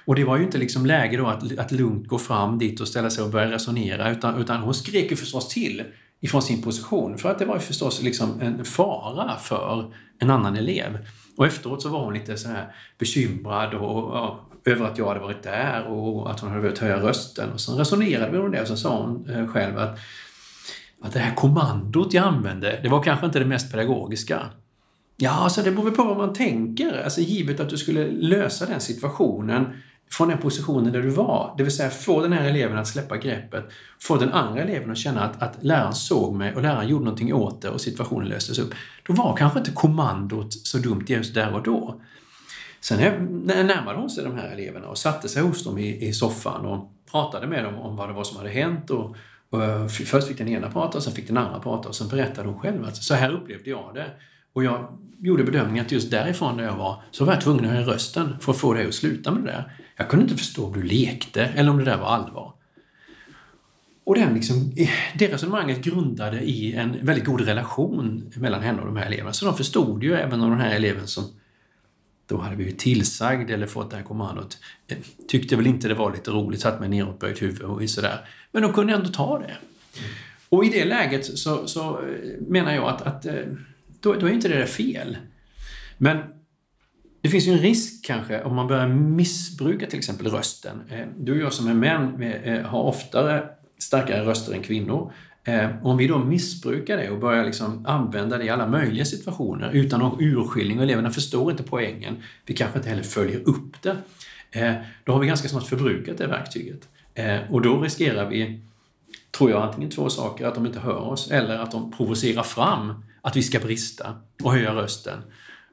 och 0.05 0.15
det 0.15 0.23
var 0.23 0.37
ju 0.37 0.43
inte 0.43 0.57
liksom 0.57 0.85
läge 0.85 1.17
då 1.17 1.27
att, 1.27 1.59
att 1.59 1.71
lugnt 1.71 2.07
gå 2.07 2.17
fram 2.17 2.59
dit 2.59 2.79
och 2.79 2.87
ställa 2.87 3.09
sig 3.09 3.23
och 3.23 3.29
börja 3.29 3.51
resonera 3.51 4.11
utan, 4.11 4.41
utan 4.41 4.61
hon 4.61 4.73
skrek 4.73 5.11
ju 5.11 5.17
förstås 5.17 5.47
till 5.47 5.83
ifrån 6.19 6.41
sin 6.41 6.61
position 6.61 7.17
för 7.17 7.31
att 7.31 7.39
det 7.39 7.45
var 7.45 7.55
ju 7.55 7.61
förstås 7.61 8.01
liksom 8.01 8.41
en 8.41 8.65
fara 8.65 9.37
för 9.37 9.93
en 10.19 10.29
annan 10.29 10.55
elev. 10.55 10.97
Och 11.37 11.45
efteråt 11.45 11.81
så 11.81 11.89
var 11.89 12.03
hon 12.03 12.13
lite 12.13 12.37
så 12.37 12.49
här 12.49 12.75
bekymrad 12.97 13.73
och, 13.73 14.03
och, 14.03 14.39
över 14.69 14.85
att 14.85 14.97
jag 14.97 15.07
hade 15.07 15.19
varit 15.19 15.43
där 15.43 15.87
och 15.87 16.31
att 16.31 16.39
hon 16.39 16.49
hade 16.49 16.61
behövt 16.61 16.79
höja 16.79 16.97
rösten. 16.97 17.51
Och 17.53 17.61
sen 17.61 17.75
resonerade 17.75 18.31
vi 18.31 18.37
om 18.37 18.51
det 18.51 18.61
och 18.61 18.67
så 18.67 18.77
sa 18.77 19.01
hon 19.01 19.29
eh, 19.29 19.47
själv 19.47 19.77
att, 19.77 19.99
att 21.01 21.13
det 21.13 21.19
här 21.19 21.35
kommandot 21.35 22.13
jag 22.13 22.25
använde, 22.25 22.79
det 22.83 22.89
var 22.89 23.03
kanske 23.03 23.25
inte 23.25 23.39
det 23.39 23.45
mest 23.45 23.71
pedagogiska. 23.71 24.41
Ja, 25.17 25.31
alltså 25.31 25.61
det 25.61 25.71
beror 25.71 25.83
väl 25.83 25.93
på 25.93 26.03
vad 26.03 26.17
man 26.17 26.33
tänker. 26.33 27.03
Alltså 27.03 27.21
givet 27.21 27.59
att 27.59 27.69
du 27.69 27.77
skulle 27.77 28.07
lösa 28.11 28.65
den 28.65 28.79
situationen 28.79 29.65
från 30.11 30.29
den 30.29 30.37
positionen 30.37 30.93
där 30.93 31.01
du 31.01 31.09
var. 31.09 31.53
Det 31.57 31.63
vill 31.63 31.75
säga 31.75 31.89
få 31.89 32.21
den 32.21 32.33
här 32.33 32.49
eleven 32.49 32.77
att 32.77 32.87
släppa 32.87 33.17
greppet, 33.17 33.65
få 34.01 34.17
den 34.17 34.31
andra 34.31 34.61
eleven 34.61 34.91
att 34.91 34.97
känna 34.97 35.21
att, 35.21 35.41
att 35.41 35.63
läraren 35.63 35.95
såg 35.95 36.35
mig 36.35 36.55
och 36.55 36.61
läraren 36.61 36.87
gjorde 36.87 37.03
någonting 37.05 37.33
åt 37.33 37.61
det 37.61 37.69
och 37.69 37.81
situationen 37.81 38.27
löstes 38.27 38.59
upp. 38.59 38.73
Då 39.07 39.13
var 39.13 39.35
kanske 39.37 39.59
inte 39.59 39.71
kommandot 39.71 40.53
så 40.53 40.77
dumt 40.77 41.05
just 41.07 41.33
där 41.33 41.53
och 41.53 41.63
då. 41.63 42.01
Sen 42.81 42.97
närmade 43.45 43.99
hon 43.99 44.09
sig 44.09 44.23
de 44.23 44.35
här 44.35 44.51
eleverna 44.51 44.87
och 44.87 44.97
satte 44.97 45.29
sig 45.29 45.41
hos 45.41 45.63
dem 45.63 45.77
i, 45.77 46.07
i 46.07 46.13
soffan 46.13 46.65
och 46.65 46.91
pratade 47.11 47.47
med 47.47 47.63
dem 47.63 47.75
om 47.75 47.95
vad 47.95 48.09
det 48.09 48.13
var 48.13 48.23
som 48.23 48.37
hade 48.37 48.49
hänt. 48.49 48.89
Och, 48.89 49.15
och 49.49 49.63
eh, 49.63 49.87
först 49.87 50.27
fick 50.27 50.37
den 50.37 50.47
ena 50.47 50.71
prata 50.71 50.97
och 50.97 51.03
sen 51.03 51.13
fick 51.13 51.27
den 51.27 51.37
andra 51.37 51.59
prata 51.59 51.89
och 51.89 51.95
sen 51.95 52.07
berättade 52.07 52.49
hon 52.49 52.59
själv 52.59 52.85
att 52.85 52.95
så 52.95 53.13
här 53.13 53.31
upplevde 53.31 53.69
jag 53.69 53.91
det. 53.93 54.07
Och 54.53 54.63
jag 54.63 54.97
gjorde 55.19 55.43
bedömningen 55.43 55.85
att 55.85 55.91
just 55.91 56.11
därifrån 56.11 56.57
där 56.57 56.63
jag 56.63 56.75
var 56.75 57.03
så 57.11 57.25
var 57.25 57.33
jag 57.33 57.41
tvungen 57.41 57.65
att 57.65 57.71
höja 57.71 57.85
rösten 57.85 58.35
för 58.39 58.51
att 58.51 58.57
få 58.57 58.73
dig 58.73 58.87
att 58.87 58.93
sluta 58.93 59.31
med 59.31 59.43
det 59.43 59.51
där. 59.51 59.71
Jag 59.95 60.09
kunde 60.09 60.23
inte 60.23 60.37
förstå 60.37 60.65
om 60.65 60.73
du 60.73 60.83
lekte 60.83 61.45
eller 61.45 61.71
om 61.71 61.77
det 61.77 61.85
där 61.85 61.97
var 61.97 62.07
allvar. 62.07 62.53
Och 64.03 64.15
den 64.15 64.33
liksom, 64.33 64.71
det 65.15 65.33
resonemanget 65.33 65.81
grundade 65.81 66.41
i 66.41 66.73
en 66.73 67.05
väldigt 67.05 67.25
god 67.25 67.41
relation 67.41 68.31
mellan 68.35 68.61
henne 68.61 68.81
och 68.81 68.87
de 68.87 68.97
här 68.97 69.05
eleverna. 69.05 69.33
Så 69.33 69.45
de 69.45 69.57
förstod 69.57 70.03
ju, 70.03 70.13
även 70.13 70.41
om 70.41 70.49
den 70.49 70.59
här 70.59 70.75
eleven 70.75 71.07
som 71.07 71.23
då 72.29 72.37
hade 72.37 72.55
blivit 72.55 72.79
tillsagd 72.79 73.51
eller 73.51 73.67
fått 73.67 73.91
det 73.91 73.97
här 73.97 74.03
kommandot, 74.03 74.57
eh, 74.87 74.97
tyckte 75.27 75.55
väl 75.55 75.67
inte 75.67 75.87
det 75.87 75.93
var 75.93 76.11
lite 76.11 76.31
roligt, 76.31 76.61
satt 76.61 76.79
med 76.79 76.89
neråtböjt 76.89 77.41
huvud 77.41 77.61
och 77.61 77.89
sådär. 77.89 78.29
Men 78.51 78.61
de 78.61 78.73
kunde 78.73 78.93
ändå 78.93 79.09
ta 79.09 79.39
det. 79.39 79.53
Och 80.49 80.65
i 80.65 80.69
det 80.69 80.85
läget 80.85 81.25
så, 81.25 81.67
så 81.67 81.89
eh, 81.89 82.41
menar 82.47 82.75
jag 82.75 82.89
att, 82.89 83.01
att 83.01 83.25
eh, 83.25 83.33
då, 83.99 84.13
då 84.13 84.25
är 84.25 84.31
inte 84.31 84.47
det 84.47 84.57
där 84.57 84.65
fel. 84.65 85.17
Men 85.97 86.17
det 87.21 87.29
finns 87.29 87.47
ju 87.47 87.51
en 87.51 87.59
risk 87.59 88.05
kanske 88.05 88.43
om 88.43 88.55
man 88.55 88.67
börjar 88.67 88.87
missbruka 88.87 89.87
till 89.87 89.99
exempel 89.99 90.27
rösten. 90.27 90.81
Du 91.17 91.31
och 91.31 91.37
jag 91.37 91.53
som 91.53 91.67
är 91.67 91.73
män 91.73 92.63
har 92.65 92.83
oftare 92.83 93.49
starkare 93.77 94.25
röster 94.25 94.53
än 94.53 94.61
kvinnor. 94.61 95.13
Eh, 95.49 95.69
om 95.85 95.97
vi 95.97 96.07
då 96.07 96.17
missbrukar 96.17 96.97
det 96.97 97.09
och 97.09 97.19
börjar 97.19 97.45
liksom 97.45 97.85
använda 97.85 98.37
det 98.37 98.43
i 98.43 98.49
alla 98.49 98.67
möjliga 98.67 99.05
situationer 99.05 99.71
utan 99.71 99.99
någon 99.99 100.21
urskiljning 100.21 100.77
och 100.77 100.83
eleverna 100.83 101.11
förstår 101.11 101.51
inte 101.51 101.63
poängen, 101.63 102.23
vi 102.45 102.53
kanske 102.53 102.77
inte 102.77 102.89
heller 102.89 103.03
följer 103.03 103.49
upp 103.49 103.81
det, 103.81 103.95
då 105.03 105.13
har 105.13 105.19
vi 105.19 105.27
ganska 105.27 105.49
snart 105.49 105.67
förbrukat 105.67 106.17
det 106.17 106.27
verktyget. 106.27 106.87
Och 107.49 107.61
då 107.61 107.81
riskerar 107.81 108.29
vi, 108.29 108.59
tror 109.31 109.51
jag, 109.51 109.63
antingen 109.63 109.89
två 109.89 110.09
saker, 110.09 110.45
att 110.45 110.55
de 110.55 110.65
inte 110.65 110.79
hör 110.79 110.97
oss 110.97 111.31
eller 111.31 111.57
att 111.57 111.71
de 111.71 111.91
provocerar 111.91 112.43
fram 112.43 112.93
att 113.21 113.35
vi 113.35 113.43
ska 113.43 113.59
brista 113.59 114.15
och 114.43 114.51
höja 114.51 114.75
rösten. 114.75 115.19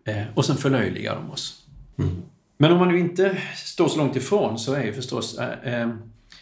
Eh, 0.04 0.22
och 0.34 0.44
sen 0.44 0.56
förlöjligar 0.56 1.14
de 1.14 1.30
oss. 1.30 1.62
Mm. 1.98 2.22
Men 2.58 2.72
om 2.72 2.78
man 2.78 2.88
nu 2.88 2.98
inte 2.98 3.38
står 3.56 3.88
så 3.88 3.98
långt 3.98 4.16
ifrån 4.16 4.58
så 4.58 4.74
är 4.74 4.84
ju 4.84 4.92
förstås 4.92 5.38
eh, 5.38 5.80
eh, 5.80 5.88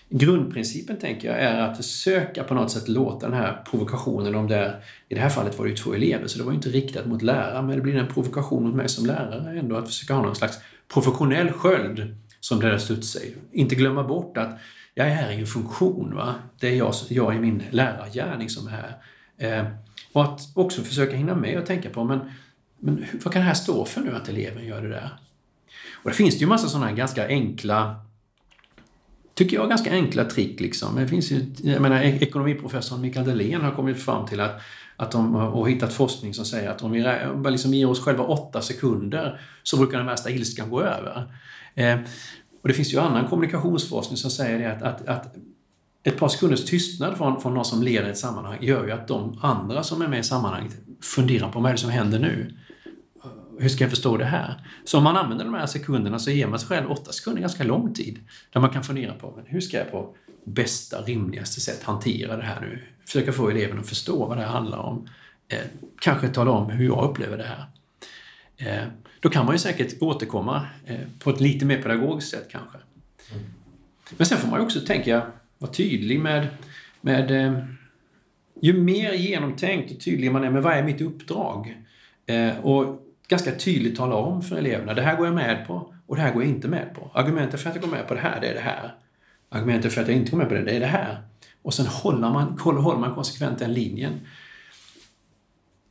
grundprincipen, 0.09 0.99
tänker 0.99 1.29
jag, 1.29 1.41
är 1.41 1.61
att 1.61 1.77
försöka 1.77 2.45
på 2.45 2.55
något 2.55 2.71
sätt 2.71 2.89
låta 2.89 3.29
den 3.29 3.39
här 3.39 3.63
provokationen, 3.71 4.35
om 4.35 4.49
det 4.49 4.57
är, 4.57 4.85
i 5.09 5.15
det 5.15 5.21
här 5.21 5.29
fallet 5.29 5.59
var 5.59 5.65
det 5.65 5.71
ju 5.71 5.77
två 5.77 5.95
elever, 5.95 6.27
så 6.27 6.39
det 6.39 6.45
var 6.45 6.53
ju 6.53 6.57
inte 6.57 6.69
riktat 6.69 7.07
mot 7.07 7.23
läraren, 7.23 7.67
men 7.67 7.77
det 7.77 7.83
blir 7.83 7.97
en 7.97 8.07
provokation 8.07 8.65
mot 8.65 8.75
mig 8.75 8.89
som 8.89 9.07
lärare 9.07 9.59
ändå, 9.59 9.77
att 9.77 9.87
försöka 9.87 10.15
ha 10.15 10.23
någon 10.23 10.37
slags 10.37 10.59
professionell 10.95 11.53
sköld 11.53 12.17
som 12.41 12.61
det 12.61 12.71
där 12.71 12.79
studsar. 12.79 13.23
Inte 13.53 13.75
glömma 13.75 14.05
bort 14.05 14.37
att 14.37 14.59
jag 14.95 15.07
är 15.07 15.15
här 15.15 15.31
i 15.31 15.41
en 15.41 15.47
funktion. 15.47 16.15
Va? 16.15 16.35
Det 16.61 16.69
är 16.69 16.77
jag, 16.77 16.95
jag 17.09 17.37
i 17.37 17.39
min 17.39 17.63
lärargärning 17.71 18.51
som 18.51 18.67
är 18.67 18.71
här. 18.71 18.97
Eh, 19.39 19.67
och 20.13 20.25
att 20.25 20.41
också 20.55 20.83
försöka 20.83 21.17
hinna 21.17 21.35
med 21.35 21.59
och 21.59 21.67
tänka 21.67 21.91
på, 21.91 22.05
men 22.05 22.21
men 22.85 23.07
vad 23.13 23.33
kan 23.33 23.43
det 23.43 23.49
här 23.49 23.55
stå 23.55 23.85
för 23.85 24.01
nu 24.01 24.17
att 24.17 24.29
eleven 24.29 24.67
gör 24.67 24.83
det 24.83 24.89
där? 24.89 25.11
Och 26.03 26.11
det 26.11 26.17
finns 26.17 26.43
ju 26.43 26.47
massa 26.47 26.69
sådana 26.69 26.87
här 26.87 26.95
ganska 26.95 27.27
enkla 27.27 27.97
tycker 29.35 29.57
jag, 29.57 29.69
ganska 29.69 29.91
enkla 29.91 30.25
trick. 30.25 30.61
Liksom. 30.61 30.97
Det 30.97 31.09
finns 31.09 31.31
ju, 31.31 31.47
jag 31.63 31.83
menar, 31.83 32.03
e- 32.03 32.19
ekonomiprofessorn 32.21 33.01
Mikael 33.01 33.27
Dahlén 33.27 33.61
har 33.61 33.71
kommit 33.71 34.03
fram 34.03 34.27
till 34.27 34.41
att, 34.41 34.61
att 34.97 35.11
de 35.11 35.35
har 35.35 35.67
hittat 35.67 35.93
forskning 35.93 36.35
som 36.35 36.45
säger 36.45 36.71
att 36.71 36.83
om 36.83 36.93
vi 36.93 37.05
liksom 37.51 37.75
ger 37.75 37.91
oss 37.91 38.01
själva 38.01 38.25
åtta 38.25 38.63
sekunder 38.63 39.41
så 39.63 39.77
brukar 39.77 39.99
den 39.99 40.07
värsta 40.07 40.31
ilskan 40.31 40.71
gå 40.71 40.83
över. 40.83 41.35
Eh, 41.75 41.99
och 42.63 42.69
det 42.69 42.75
finns 42.75 42.95
ju 42.95 42.99
annan 42.99 43.29
kommunikationsforskning 43.29 44.17
som 44.17 44.31
säger 44.31 44.59
det 44.59 44.73
att, 44.73 44.83
att, 44.83 45.09
att 45.09 45.35
ett 46.03 46.19
par 46.19 46.29
sekunders 46.29 46.65
tystnad 46.65 47.17
från, 47.17 47.41
från 47.41 47.55
någon 47.55 47.65
som 47.65 47.83
leder 47.83 48.11
ett 48.11 48.19
sammanhang 48.19 48.59
gör 48.61 48.87
ju 48.87 48.91
att 48.91 49.09
de 49.09 49.39
andra 49.43 49.83
som 49.83 50.03
är 50.03 50.09
med 50.09 50.19
i 50.19 50.23
sammanhanget 50.23 50.73
funderar 51.01 51.53
på 51.53 51.61
vad 51.61 51.69
är 51.69 51.75
det 51.75 51.81
som 51.81 51.91
händer 51.91 52.19
nu? 52.19 52.55
Hur 53.59 53.69
ska 53.69 53.85
jag 53.85 53.91
förstå 53.91 54.17
det 54.17 54.25
här? 54.25 54.55
Så 54.85 54.99
om 54.99 55.05
man 55.05 55.17
använder 55.17 55.45
de 55.45 55.55
här 55.55 55.67
sekunderna 55.67 56.19
så 56.19 56.31
ger 56.31 56.47
man 56.47 56.59
sig 56.59 56.69
själv 56.69 56.91
åtta 56.91 57.13
sekunder 57.13 57.41
ganska 57.41 57.65
lång 57.65 57.95
tid. 57.95 58.19
Där 58.53 58.61
man 58.61 58.71
kan 58.71 58.85
fundera 58.85 59.15
på 59.15 59.41
hur 59.47 59.61
ska 59.61 59.77
jag 59.77 59.91
på 59.91 60.15
bästa, 60.45 61.03
rimligaste 61.03 61.61
sätt 61.61 61.83
hantera 61.83 62.37
det 62.37 62.43
här 62.43 62.61
nu? 62.61 62.83
Försöka 63.05 63.33
få 63.33 63.51
eleven 63.51 63.79
att 63.79 63.89
förstå 63.89 64.27
vad 64.27 64.37
det 64.37 64.43
här 64.43 64.51
handlar 64.51 64.79
om. 64.79 65.09
Eh, 65.49 65.59
kanske 66.01 66.29
tala 66.29 66.51
om 66.51 66.71
hur 66.71 66.87
jag 66.87 67.11
upplever 67.11 67.39
det 67.39 67.45
här. 67.45 67.65
Eh, 68.57 68.89
då 69.21 69.29
kan 69.29 69.47
man 69.47 69.55
ju 69.55 69.59
säkert 69.59 70.03
återkomma 70.03 70.67
eh, 70.87 71.01
på 71.19 71.31
ett 71.31 71.41
lite 71.41 71.65
mer 71.65 71.83
pedagogiskt 71.83 72.31
sätt 72.31 72.49
kanske. 72.51 72.79
Mm. 73.33 73.45
Men 74.17 74.27
sen 74.27 74.39
får 74.39 74.49
man 74.49 74.61
ju 74.61 74.65
också, 74.65 74.81
tänker 74.81 75.11
jag, 75.11 75.23
vara 75.59 75.73
tydlig 75.73 76.21
med, 76.21 76.47
med 77.01 77.31
eh, 77.31 77.65
ju 78.61 78.73
mer 78.73 79.13
genomtänkt 79.13 79.93
och 79.93 80.01
tydlig 80.01 80.33
man 80.33 80.45
är 80.45 80.51
med 80.51 80.63
vad 80.63 80.73
är 80.73 80.83
mitt 80.83 81.01
uppdrag? 81.01 81.77
Eh, 82.27 82.59
och 82.59 83.04
ganska 83.29 83.55
tydligt 83.55 83.97
tala 83.97 84.15
om 84.15 84.43
för 84.43 84.57
eleverna, 84.57 84.95
det 84.95 85.03
här 85.03 85.17
går 85.17 85.27
jag 85.27 85.35
med 85.35 85.67
på 85.67 85.95
och 86.07 86.17
det 86.17 86.23
här 86.23 86.33
går 86.33 86.43
jag 86.43 86.51
inte 86.51 86.69
med 86.69 86.95
på. 86.95 87.11
Argumentet 87.15 87.61
för 87.61 87.71
att 87.71 87.77
jag 87.77 87.85
går 87.85 87.91
med 87.91 88.09
på 88.09 88.15
det 88.15 88.21
här, 88.21 88.41
det 88.41 88.49
är 88.49 88.55
det 88.55 88.61
här. 88.61 88.95
Argumentet 89.49 89.93
för 89.93 90.03
att 90.03 90.09
jag 90.09 90.17
inte 90.17 90.31
går 90.31 90.39
med 90.39 90.49
på 90.49 90.55
det, 90.55 90.63
det 90.63 90.77
är 90.77 90.81
det 90.81 90.87
här. 90.87 91.23
Och 91.63 91.75
sen 91.75 91.87
håller 91.87 92.31
man, 92.31 92.59
håller 92.59 92.99
man 92.99 93.15
konsekvent 93.15 93.59
den 93.59 93.73
linjen. 93.73 94.21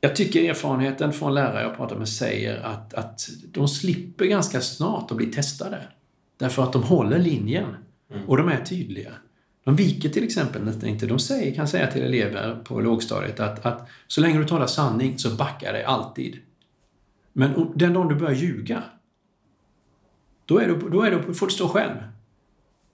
Jag 0.02 0.16
tycker 0.16 0.50
erfarenheten 0.50 1.14
från 1.14 1.34
lärare 1.34 1.64
jag 1.64 1.78
pratar 1.78 1.96
med 1.96 2.10
säger 2.10 2.62
att, 2.62 2.94
att 2.94 3.30
de 3.52 3.68
slipper 3.68 4.26
ganska 4.26 4.62
snart 4.62 5.12
att 5.12 5.18
bli 5.18 5.26
testade. 5.26 5.82
Därför 6.38 6.64
att 6.64 6.74
de 6.74 6.84
håller 6.84 7.20
linjen 7.20 7.66
mm. 8.14 8.26
och 8.28 8.38
de 8.38 8.48
är 8.48 8.66
tydliga. 8.66 9.12
De 9.64 9.76
viker 9.76 10.10
till 10.10 10.24
exempel 10.24 10.86
inte. 10.86 11.06
De 11.06 11.20
säger, 11.20 11.56
kan 11.56 11.68
säga 11.68 11.92
till 11.92 12.02
elever 12.02 12.56
på 12.64 12.82
lågstadiet 12.82 13.40
att, 13.40 13.66
att 13.66 13.88
så 14.08 14.22
länge 14.22 14.38
du 14.38 14.46
talar 14.46 14.68
sanning 14.68 15.20
så 15.20 15.30
backar 15.30 15.74
det 15.74 15.86
alltid. 15.86 16.40
Men 17.34 17.72
den 17.76 17.94
dagen 17.94 18.08
du 18.08 18.16
börjar 18.16 18.36
ljuga, 18.36 18.84
då, 20.46 20.58
är 20.58 20.68
du, 20.68 20.90
då, 20.90 21.02
är 21.02 21.12
du, 21.12 21.34
får 21.34 21.48
du 21.48 21.54
stå 21.54 21.68
själv. 21.68 21.96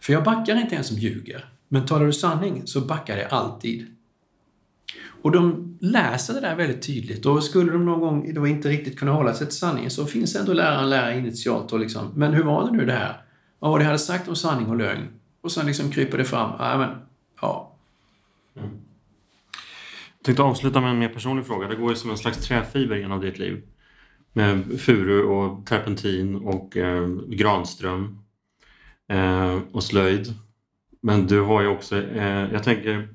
För 0.02 0.14
jag 0.14 0.24
backar 0.24 0.56
inte 0.56 0.76
ens 0.76 0.88
som 0.88 0.98
ljuger. 0.98 1.50
Men 1.68 1.86
talar 1.86 2.06
du 2.06 2.14
sanning 2.14 2.62
så 2.68 2.82
backar 2.82 3.18
jag 3.18 3.34
alltid. 3.34 3.96
Och 5.22 5.32
de 5.32 5.78
läser 5.82 6.34
det 6.34 6.40
där 6.40 6.56
väldigt 6.56 6.82
tydligt 6.82 7.26
och 7.26 7.44
skulle 7.44 7.72
de 7.72 7.86
någon 7.86 8.00
gång 8.00 8.34
då 8.34 8.48
inte 8.48 8.70
riktigt 8.70 9.00
kunna 9.00 9.12
hålla 9.12 9.34
sig 9.34 9.48
till 9.48 9.56
sanningen 9.56 9.92
så 9.92 10.06
finns 10.06 10.36
ändå 10.36 10.54
läraren 10.54 10.90
lära 10.90 11.14
initialt 11.14 11.74
och 11.74 11.80
liksom, 11.80 12.12
men 12.16 12.34
hur 12.34 12.44
var 12.44 12.66
det 12.66 12.78
nu 12.78 12.86
det 12.86 12.94
här? 12.94 13.22
Vad 13.60 13.72
var 13.72 13.80
det 13.80 13.84
jag 13.84 13.90
hade 13.90 14.00
sagt 14.00 14.28
om 14.28 14.36
sanning 14.36 14.70
och 14.70 14.78
lögn? 14.78 15.08
Och 15.42 15.52
sen 15.52 15.66
liksom 15.66 15.92
kryper 15.92 16.18
det 16.18 16.26
fram. 16.26 16.52
Ja, 16.60 16.78
men, 16.78 16.90
ja. 17.42 17.76
Mm. 18.56 18.70
Jag 20.18 20.24
tänkte 20.24 20.44
avsluta 20.44 20.82
med 20.82 20.90
en 20.90 21.00
mer 21.00 21.10
personlig 21.10 21.46
fråga. 21.46 21.68
Det 21.68 21.76
går 21.76 21.90
ju 21.90 21.96
som 21.96 22.10
en 22.10 22.18
slags 22.18 22.48
träfiber 22.48 22.96
genom 22.96 23.22
ditt 23.22 23.40
liv 23.40 23.64
med 24.34 24.82
furu 24.82 25.24
och 25.24 25.66
terpentin 25.66 26.36
och 26.36 26.78
eh, 26.78 27.08
granström 27.28 28.20
eh, 29.10 29.58
och 29.72 29.84
slöjd. 29.84 30.34
Men 31.02 31.28
du 31.28 31.42
har 31.42 31.62
ju 31.62 31.68
också, 31.68 31.98
eh, 31.98 32.54
jag 32.54 32.64
tänker, 32.64 33.08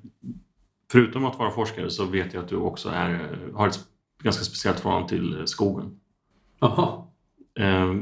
förutom 0.92 1.24
att 1.24 1.38
vara 1.38 1.50
forskare 1.50 1.90
så 1.90 2.04
vet 2.04 2.34
jag 2.34 2.42
att 2.42 2.48
du 2.48 2.56
också 2.56 2.88
är, 2.88 3.38
har 3.54 3.68
ett 3.68 3.80
ganska 4.22 4.44
speciellt 4.44 4.80
förhållande 4.80 5.08
till 5.08 5.42
skogen. 5.46 6.00
Jaha. 6.60 7.02
Eh, 7.58 7.94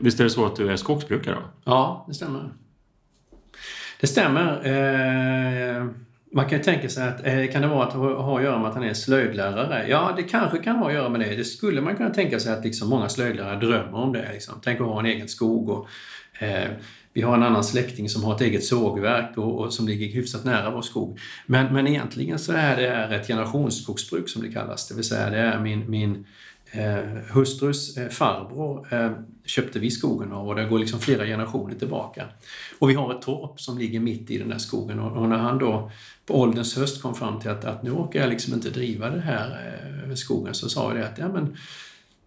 visst 0.00 0.20
är 0.20 0.24
det 0.24 0.30
så 0.30 0.46
att 0.46 0.56
du 0.56 0.70
är 0.70 0.76
skogsbrukare? 0.76 1.34
Då? 1.34 1.42
Ja, 1.64 2.04
det 2.08 2.14
stämmer. 2.14 2.52
Det 4.00 4.06
stämmer. 4.06 4.62
Man 6.34 6.48
kan 6.48 6.58
ju 6.58 6.64
tänka 6.64 6.88
sig 6.88 7.08
att 7.08 7.26
eh, 7.26 7.46
kan 7.52 7.62
det 7.62 7.68
vara 7.68 7.86
att 7.86 7.92
ha 7.92 8.38
att 8.38 8.44
göra 8.44 8.58
med 8.58 8.68
att 8.68 8.74
han 8.74 8.84
är 8.84 8.94
slöjdlärare? 8.94 9.86
Ja, 9.88 10.14
det 10.16 10.22
kanske 10.22 10.58
kan 10.58 10.76
ha 10.76 10.88
att 10.88 10.94
göra 10.94 11.08
med 11.08 11.20
det. 11.20 11.36
Det 11.36 11.44
skulle 11.44 11.80
man 11.80 11.96
kunna 11.96 12.10
tänka 12.10 12.40
sig 12.40 12.52
att 12.52 12.64
liksom 12.64 12.88
många 12.88 13.08
slöjdlärare 13.08 13.60
drömmer 13.60 13.94
om 13.94 14.12
det. 14.12 14.32
Liksom. 14.32 14.54
Tänk 14.64 14.80
att 14.80 14.86
ha 14.86 15.00
en 15.00 15.06
egen 15.06 15.28
skog. 15.28 15.68
Och, 15.68 15.88
eh, 16.38 16.70
vi 17.12 17.22
har 17.22 17.34
en 17.34 17.42
annan 17.42 17.64
släkting 17.64 18.08
som 18.08 18.24
har 18.24 18.34
ett 18.34 18.40
eget 18.40 18.64
sågverk 18.64 19.38
och, 19.38 19.60
och, 19.60 19.72
som 19.72 19.88
ligger 19.88 20.06
hyfsat 20.06 20.44
nära 20.44 20.70
vår 20.70 20.82
skog. 20.82 21.18
Men, 21.46 21.74
men 21.74 21.86
egentligen 21.86 22.38
så 22.38 22.52
är 22.52 22.76
det 22.76 23.16
ett 23.16 23.26
generationsskogsbruk 23.26 24.28
som 24.28 24.42
det 24.42 24.52
kallas. 24.52 24.88
Det 24.88 24.94
vill 24.94 25.04
säga 25.04 25.30
det 25.30 25.38
är 25.38 25.60
min, 25.60 25.90
min 25.90 26.14
eh, 26.14 26.22
Eh, 26.74 27.04
hustrus 27.34 27.96
eh, 27.96 28.08
farbror 28.08 28.94
eh, 28.94 29.10
köpte 29.44 29.78
vi 29.78 29.90
skogen 29.90 30.32
av 30.32 30.48
och 30.48 30.54
det 30.54 30.64
går 30.64 30.78
liksom 30.78 31.00
flera 31.00 31.26
generationer 31.26 31.74
tillbaka. 31.74 32.24
Och 32.78 32.90
vi 32.90 32.94
har 32.94 33.14
ett 33.14 33.22
torp 33.22 33.60
som 33.60 33.78
ligger 33.78 34.00
mitt 34.00 34.30
i 34.30 34.38
den 34.38 34.48
där 34.48 34.58
skogen 34.58 34.98
och, 34.98 35.16
och 35.16 35.28
när 35.28 35.36
han 35.36 35.58
då 35.58 35.90
på 36.26 36.40
ålderns 36.40 36.76
höst 36.76 37.02
kom 37.02 37.14
fram 37.14 37.40
till 37.40 37.50
att, 37.50 37.64
att 37.64 37.82
nu 37.82 37.90
orkar 37.90 38.20
jag 38.20 38.30
liksom 38.30 38.54
inte 38.54 38.70
driva 38.70 39.10
den 39.10 39.20
här 39.20 39.76
eh, 40.08 40.14
skogen 40.14 40.54
så 40.54 40.68
sa 40.68 40.88
jag 40.88 40.96
det 40.96 41.08
att 41.08 41.18
ja, 41.18 41.28
men, 41.28 41.56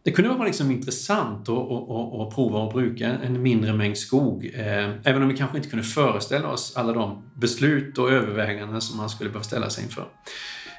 det 0.04 0.12
kunde 0.12 0.30
vara 0.30 0.46
liksom 0.46 0.72
intressant 0.72 1.50
att, 1.50 1.58
att, 1.58 1.90
att, 1.90 2.14
att 2.14 2.36
prova 2.36 2.64
att 2.68 2.74
bruka 2.74 3.10
en 3.10 3.42
mindre 3.42 3.74
mängd 3.74 3.98
skog. 3.98 4.52
Eh, 4.54 4.90
även 5.04 5.22
om 5.22 5.28
vi 5.28 5.38
kanske 5.38 5.58
inte 5.58 5.70
kunde 5.70 5.86
föreställa 5.86 6.48
oss 6.48 6.74
alla 6.76 6.94
de 6.94 7.24
beslut 7.34 7.98
och 7.98 8.12
överväganden 8.12 8.82
som 8.82 8.98
man 8.98 9.10
skulle 9.10 9.30
behöva 9.30 9.44
ställa 9.44 9.70
sig 9.70 9.84
inför. 9.84 10.06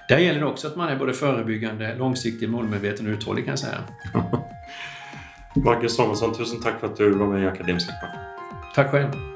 Där 0.08 0.18
gäller 0.18 0.40
det 0.40 0.46
också 0.46 0.66
att 0.66 0.76
man 0.76 0.88
är 0.88 0.96
både 0.96 1.12
förebyggande, 1.12 1.94
långsiktig, 1.94 2.48
målmedveten 2.48 3.06
och 3.06 3.12
uthållig 3.12 3.44
kan 3.44 3.52
jag 3.52 3.58
säga. 3.58 3.78
Marcus 5.64 5.96
Samuelsson, 5.96 6.34
tusen 6.34 6.60
tack 6.60 6.80
för 6.80 6.86
att 6.86 6.96
du 6.96 7.10
var 7.10 7.26
med 7.26 7.42
i 7.42 7.46
Akademiska. 7.46 7.92
Tack 8.74 8.90
själv. 8.90 9.35